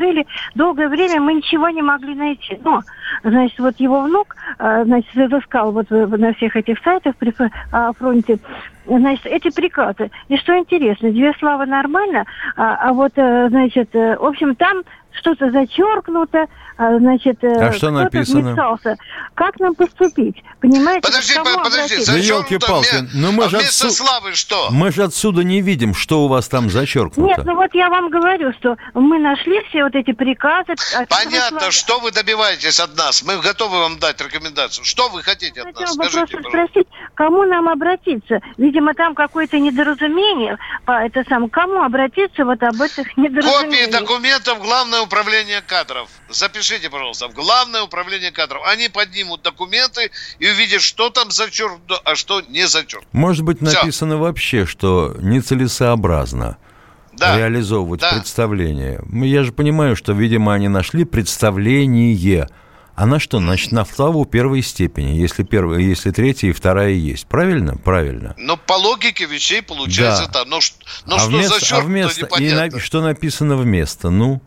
Долгое 0.55 0.89
время 0.89 1.21
мы 1.21 1.35
ничего 1.35 1.69
не 1.69 1.83
могли 1.83 2.15
найти. 2.15 2.59
Но, 2.65 2.83
значит, 3.23 3.59
вот 3.59 3.79
его 3.79 4.01
внук, 4.01 4.37
э, 4.59 4.85
значит, 4.85 5.15
разыскал 5.17 5.73
вот 5.73 5.91
на 5.91 6.33
всех 6.35 6.57
этих 6.57 6.79
сайтах 6.83 7.17
при 7.17 7.33
а, 7.73 7.93
фронте 7.93 8.39
Значит, 8.87 9.27
эти 9.27 9.55
приказы. 9.55 10.11
И 10.29 10.37
что 10.39 10.59
интересно, 10.59 11.11
две 11.11 11.33
славы 11.39 11.67
нормально, 11.67 12.25
а, 12.57 12.89
а 12.89 12.93
вот, 12.93 13.13
э, 13.17 13.49
значит, 13.49 13.95
э, 13.95 14.17
в 14.17 14.25
общем, 14.25 14.57
там 14.57 14.83
что-то 15.15 15.51
зачеркнуто, 15.51 16.47
а, 16.79 16.99
значит, 16.99 17.43
э, 17.45 17.53
А 17.53 17.73
что 17.73 17.89
кто-то 17.89 18.05
написано? 18.05 18.41
вмешался. 18.53 18.97
Как 19.35 19.59
нам 19.61 19.75
поступить? 19.75 20.43
Понимаете? 20.61 21.03
Подожди, 21.07 21.35
по- 21.37 21.45
подожди, 21.45 21.77
обратиться? 21.79 22.13
Да 22.13 22.19
зачеркнуто 22.19 22.55
елки-палки, 22.55 22.95
вме- 22.97 23.09
ну 23.15 23.33
мы 23.33 23.45
а 23.45 23.49
же 23.51 23.59
вместо 23.59 23.87
отсу- 23.89 23.91
славы 23.91 24.33
что? 24.35 24.69
Мы 24.71 24.91
же 24.93 25.03
отсюда 25.05 25.45
не 25.45 25.61
видим, 25.61 25.95
что 25.95 26.25
у 26.25 26.29
вас 26.29 26.49
там 26.49 26.71
зачеркнуто. 26.71 27.29
Нет, 27.29 27.45
ну 27.45 27.55
вот 27.57 27.75
я 27.75 27.89
вам 27.91 28.09
говорю, 28.11 28.53
что 28.59 28.77
мы 28.95 29.19
нашли 29.19 29.63
все 29.69 29.85
вот 29.85 29.95
эти 29.95 30.13
приказы. 30.13 30.75
Понятно, 31.09 31.59
славы- 31.61 31.71
что 31.73 32.01
вы 32.01 32.11
добиваетесь 32.11 32.81
от 32.81 32.97
нас. 32.97 33.23
Мы 33.23 33.39
готовы 33.41 33.79
вам 33.81 33.99
дать 33.99 34.21
рекомендацию. 34.21 34.85
Что 34.85 35.09
вы 35.11 35.23
хотите 35.23 35.61
от 35.61 35.67
нас? 35.67 35.75
Хотела 35.91 35.97
бы 35.97 36.05
Скажите, 36.11 36.19
просто 36.19 36.37
пожалуйста. 36.51 36.69
спросить, 36.73 36.89
кому 37.15 37.43
нам 37.45 37.69
обратиться? 37.69 38.41
Видимо, 38.57 38.95
там 38.95 39.15
какое-то 39.15 39.59
недоразумение. 39.59 40.59
Это 40.87 41.23
сам, 41.29 41.49
кому 41.51 41.83
обратиться 41.83 42.45
вот 42.45 42.63
об 42.63 42.81
этих 42.81 43.09
Копии 43.15 43.21
недоразумениях? 43.21 43.91
документов 43.91 44.59
в 44.59 44.63
Главное 44.63 45.02
управление 45.03 45.61
кадров. 45.61 46.09
Запишите, 46.31 46.89
пожалуйста, 46.91 47.29
в 47.29 47.35
Главное 47.35 47.83
управление 47.83 48.31
кадров. 48.33 48.63
Они 48.67 48.89
поднимут 48.89 49.43
документы 49.43 50.11
и 50.39 50.49
увидят, 50.49 50.83
что 50.83 51.11
там 51.11 51.31
зачеркнуто, 51.31 52.01
а 52.05 52.15
что 52.15 52.41
не 52.41 52.67
зачеркнуто. 52.67 53.09
Может 53.17 53.43
быть, 53.45 53.61
написано 53.61 54.17
вообще, 54.19 54.67
что 54.67 55.15
нецелесообразно 55.21 56.57
Да. 57.15 57.37
реализовывать 57.37 58.01
Да. 58.01 58.13
представление. 58.15 59.01
Я 59.13 59.45
же 59.45 59.53
понимаю, 59.53 59.97
что, 59.97 60.13
видимо, 60.13 60.55
они 60.55 60.69
нашли 60.69 61.05
представление. 61.05 62.49
А 62.95 63.07
на 63.07 63.19
что? 63.19 63.39
Значит, 63.39 63.73
на 63.73 63.87
славу 63.87 64.27
первой 64.27 64.61
степени, 64.63 65.17
если, 65.17 65.45
первая, 65.45 65.81
если 65.81 66.11
третья 66.11 66.49
и 66.49 66.53
вторая 66.53 66.91
есть. 66.91 67.27
Правильно? 67.27 67.77
Правильно. 67.79 68.35
Но 68.37 68.59
по 68.59 68.75
логике 68.75 69.25
вещей 69.25 69.63
получается 69.63 70.27
Да. 70.27 70.41
так. 70.41 70.47
Но, 70.47 70.59
а 70.59 70.61
что 70.61 71.29
вместо, 71.29 71.57
а 71.57 71.59
зачеркнуто, 71.61 71.87
вместо- 71.89 72.21
и 72.21 72.25
непонятно. 72.25 72.77
на- 72.77 72.81
что 72.81 73.01
написано 73.03 73.57
вместо? 73.57 74.11
Ну, 74.11 74.43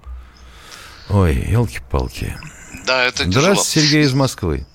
ой, 1.09 1.33
елки-палки. 1.35 2.33
Да, 2.85 3.05
это 3.05 3.25
тяжело. 3.25 3.41
Здравствуйте, 3.41 3.87
Сергей 3.87 4.01
из 4.03 4.13
Москвы. 4.13 4.65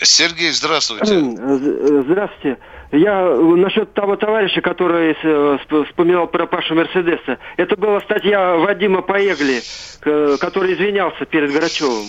Сергей, 0.00 0.50
здравствуйте. 0.52 1.06
З- 1.06 2.02
Здравствуйте. 2.04 2.58
Я 2.92 3.20
э, 3.20 3.36
насчет 3.56 3.92
того 3.94 4.16
товарища, 4.16 4.60
который 4.62 5.12
э, 5.12 5.58
сп- 5.68 5.84
вспоминал 5.86 6.26
про 6.28 6.46
Пашу 6.46 6.74
Мерседеса. 6.74 7.38
Это 7.56 7.76
была 7.76 8.00
статья 8.00 8.54
Вадима 8.56 9.02
Поегли, 9.02 9.60
который 10.00 10.72
извинялся 10.74 11.24
перед 11.26 11.52
Грачевым. 11.52 12.06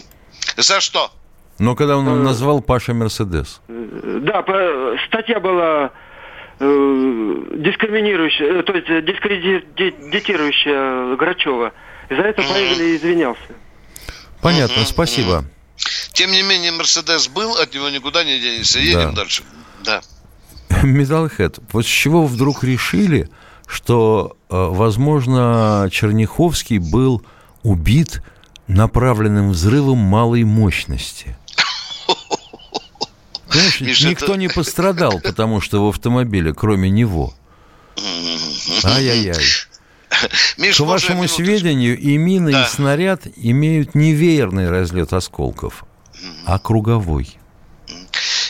За 0.55 0.79
что? 0.79 1.11
Но 1.57 1.75
когда 1.75 1.97
он 1.97 2.23
назвал 2.23 2.61
Паша 2.61 2.93
Мерседес. 2.93 3.59
Э, 3.67 4.19
Да, 4.21 4.41
по- 4.43 4.95
статья 5.07 5.39
была 5.41 5.91
э, 6.59 7.35
дискриминирующая, 7.57 8.59
э, 8.59 8.63
то 8.63 8.73
есть 8.73 8.87
э, 8.89 9.01
дискредитирующая 9.01 11.15
Грачева. 11.15 11.71
За 12.09 12.15
это 12.21 12.41
Поегли 12.41 12.95
извинялся. 12.95 13.41
Понятно, 14.41 14.85
спасибо. 14.85 15.45
Тем 16.13 16.31
не 16.31 16.41
менее, 16.41 16.71
Мерседес 16.71 17.27
был, 17.27 17.55
от 17.55 17.73
него 17.73 17.89
никуда 17.89 18.23
не 18.23 18.39
денешься. 18.39 18.79
Едем 18.79 19.13
Да. 19.15 19.23
дальше. 19.23 19.43
Да. 19.83 20.01
Металлхед, 20.83 21.59
вот 21.71 21.85
с 21.85 21.89
чего 21.89 22.25
вдруг 22.25 22.63
решили, 22.63 23.29
что, 23.67 24.37
э, 24.49 24.55
возможно, 24.55 25.87
Черняховский 25.91 26.77
был 26.79 27.23
убит 27.63 28.21
направленным 28.67 29.51
взрывом 29.51 29.97
малой 29.99 30.43
мощности? 30.43 31.37
Понимаешь, 33.49 33.81
Миша, 33.81 34.07
никто 34.09 34.25
это- 34.25 34.35
не 34.37 34.47
пострадал, 34.47 35.19
потому 35.19 35.61
что 35.61 35.85
в 35.85 35.89
автомобиле, 35.89 36.53
кроме 36.53 36.89
него. 36.89 37.33
Ай-яй-яй. 38.83 39.35
Миш, 40.57 40.77
К 40.77 40.81
вашему 40.81 41.17
минуточку? 41.23 41.43
сведению, 41.43 41.97
и 41.97 42.17
мина, 42.17 42.51
Да. 42.51 42.63
и 42.63 42.67
снаряд 42.67 43.23
имеют 43.35 43.95
не 43.95 44.13
веерный 44.13 44.69
разлет 44.69 45.13
осколков, 45.13 45.85
а 46.45 46.59
круговой. 46.59 47.38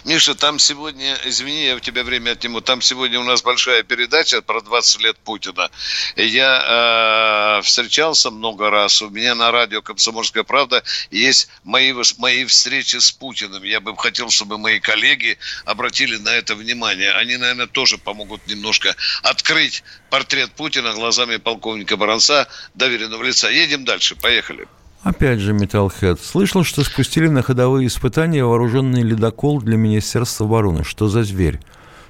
Миша, 0.09 0.33
там 0.33 0.57
сегодня, 0.57 1.19
извини, 1.25 1.65
я 1.67 1.75
у 1.75 1.79
тебя 1.79 2.03
время 2.03 2.31
отниму, 2.31 2.61
там 2.61 2.81
сегодня 2.81 3.19
у 3.19 3.23
нас 3.23 3.43
большая 3.43 3.83
передача 3.83 4.41
про 4.41 4.59
20 4.59 5.01
лет 5.01 5.17
Путина. 5.19 5.69
Я 6.15 7.59
э, 7.59 7.61
встречался 7.61 8.31
много 8.31 8.71
раз, 8.71 9.03
у 9.03 9.11
меня 9.11 9.35
на 9.35 9.51
радио 9.51 9.83
«Комсомольская 9.83 10.41
правда» 10.41 10.83
есть 11.11 11.49
мои, 11.63 11.93
мои 12.17 12.45
встречи 12.45 12.95
с 12.95 13.11
Путиным. 13.11 13.61
Я 13.61 13.81
бы 13.81 13.95
хотел, 13.95 14.31
чтобы 14.31 14.57
мои 14.57 14.79
коллеги 14.79 15.37
обратили 15.65 16.17
на 16.17 16.29
это 16.29 16.55
внимание. 16.55 17.11
Они, 17.11 17.37
наверное, 17.37 17.67
тоже 17.67 17.99
помогут 17.99 18.47
немножко 18.47 18.95
открыть 19.21 19.83
портрет 20.09 20.51
Путина 20.53 20.93
глазами 20.93 21.37
полковника 21.37 21.97
Баранца, 21.97 22.47
доверенного 22.73 23.21
лица. 23.21 23.47
Едем 23.51 23.85
дальше, 23.85 24.15
поехали. 24.15 24.67
Опять 25.03 25.39
же, 25.39 25.53
Metalhead. 25.53 26.19
Слышал, 26.23 26.63
что 26.63 26.83
спустили 26.83 27.27
на 27.27 27.41
ходовые 27.41 27.87
испытания 27.87 28.43
вооруженный 28.43 29.01
ледокол 29.01 29.61
для 29.61 29.77
Министерства 29.77 30.45
обороны. 30.45 30.83
Что 30.83 31.07
за 31.07 31.23
зверь? 31.23 31.59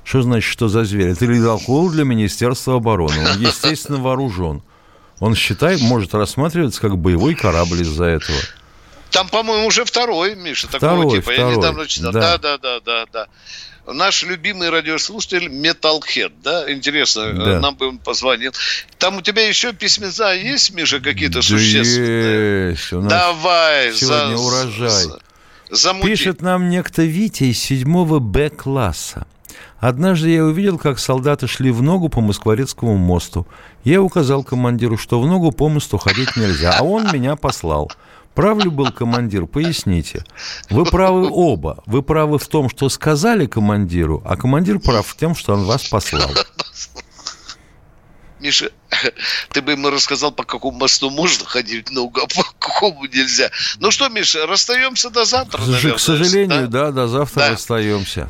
Что 0.04 0.24
значит, 0.24 0.52
что 0.52 0.70
за 0.70 0.86
зверь? 0.86 1.10
Это 1.10 1.26
ледокол 1.26 1.92
для 1.92 2.04
Министерства 2.04 2.78
обороны. 2.78 3.20
Он, 3.20 3.40
естественно, 3.40 4.00
вооружен. 4.00 4.64
Он 5.20 5.36
считает, 5.36 5.82
может 5.82 6.16
рассматриваться 6.16 6.82
как 6.82 6.98
боевой 6.98 7.36
корабль 7.36 7.82
из-за 7.82 8.06
этого. 8.06 8.40
Там, 9.12 9.28
по-моему, 9.28 9.68
уже 9.68 9.86
второй, 9.86 10.36
Миша, 10.36 10.68
второй, 10.68 10.98
такого 10.98 11.16
типа. 11.16 11.32
Второй. 11.32 11.52
Я 11.52 11.58
недавно 11.58 11.88
читал. 11.88 12.12
Да, 12.12 12.38
да, 12.38 12.58
да, 12.58 12.80
да, 12.80 13.06
да 13.12 13.28
наш 13.94 14.24
любимый 14.24 14.70
радиослушатель 14.70 15.48
Metalhead, 15.48 16.34
да? 16.44 16.72
Интересно, 16.72 17.34
да. 17.34 17.60
нам 17.60 17.76
бы 17.76 17.88
он 17.88 17.98
позвонил. 17.98 18.52
Там 18.98 19.18
у 19.18 19.22
тебя 19.22 19.48
еще 19.48 19.74
письмеца 19.74 20.34
есть, 20.34 20.74
Миша, 20.74 21.00
какие-то 21.00 21.42
существенные? 21.42 22.72
Есть. 22.72 22.94
У 22.94 23.02
нас 23.02 23.12
Давай. 23.12 23.94
Сегодня 23.94 24.38
за, 24.38 24.44
урожай. 24.44 25.06
Замути. 25.70 26.08
Пишет 26.08 26.42
нам 26.42 26.70
некто 26.70 27.04
Витя 27.04 27.46
из 27.46 27.60
седьмого 27.60 28.20
Б-класса. 28.20 29.28
Однажды 29.80 30.30
я 30.32 30.44
увидел, 30.44 30.78
как 30.78 31.00
солдаты 31.00 31.48
шли 31.48 31.72
в 31.72 31.82
ногу 31.82 32.10
по 32.10 32.20
Москворецкому 32.22 32.98
мосту. 32.98 33.48
Я 33.84 34.02
указал 34.02 34.44
командиру, 34.44 34.98
что 34.98 35.22
в 35.22 35.28
ногу 35.28 35.52
по 35.52 35.70
мосту 35.70 35.98
ходить 35.98 36.36
нельзя, 36.36 36.76
а 36.78 36.84
он 36.84 37.08
меня 37.14 37.36
послал. 37.38 37.90
Прав 38.40 38.64
ли 38.64 38.70
был 38.70 38.90
командир? 38.94 39.48
Поясните. 39.48 40.24
Вы 40.70 40.86
правы 40.86 41.28
оба. 41.30 41.84
Вы 41.86 42.02
правы 42.02 42.40
в 42.40 42.48
том, 42.48 42.70
что 42.70 42.88
сказали 42.88 43.48
командиру, 43.48 44.24
а 44.26 44.38
командир 44.38 44.80
прав 44.80 45.06
в 45.06 45.14
том, 45.16 45.36
что 45.36 45.56
он 45.56 45.66
вас 45.66 45.90
послал. 45.90 46.32
Миша, 48.40 48.72
ты 49.52 49.62
бы 49.62 49.74
ему 49.74 49.90
рассказал, 49.90 50.32
по 50.32 50.46
какому 50.46 50.80
мосту 50.80 51.10
можно 51.10 51.46
ходить 51.46 51.92
ногу, 51.92 52.22
а 52.22 52.28
по 52.34 52.44
какому 52.60 53.04
нельзя. 53.08 53.52
Ну 53.80 53.92
что, 53.92 54.08
Миша, 54.08 54.48
расстаемся 54.48 55.10
до 55.10 55.26
завтра, 55.26 55.60
наверное. 55.60 55.98
К 55.98 56.00
сожалению, 56.00 56.70
да, 56.70 56.86
да 56.86 56.92
до 56.92 57.08
завтра 57.10 57.40
да. 57.42 57.50
расстаемся. 57.50 58.30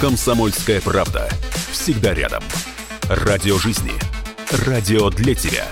«Комсомольская 0.00 0.80
правда». 0.80 1.28
Всегда 1.70 2.14
рядом. 2.14 2.42
Радио 3.08 3.58
жизни. 3.58 3.92
Радио 4.66 5.10
для 5.10 5.34
тебя. 5.34 5.66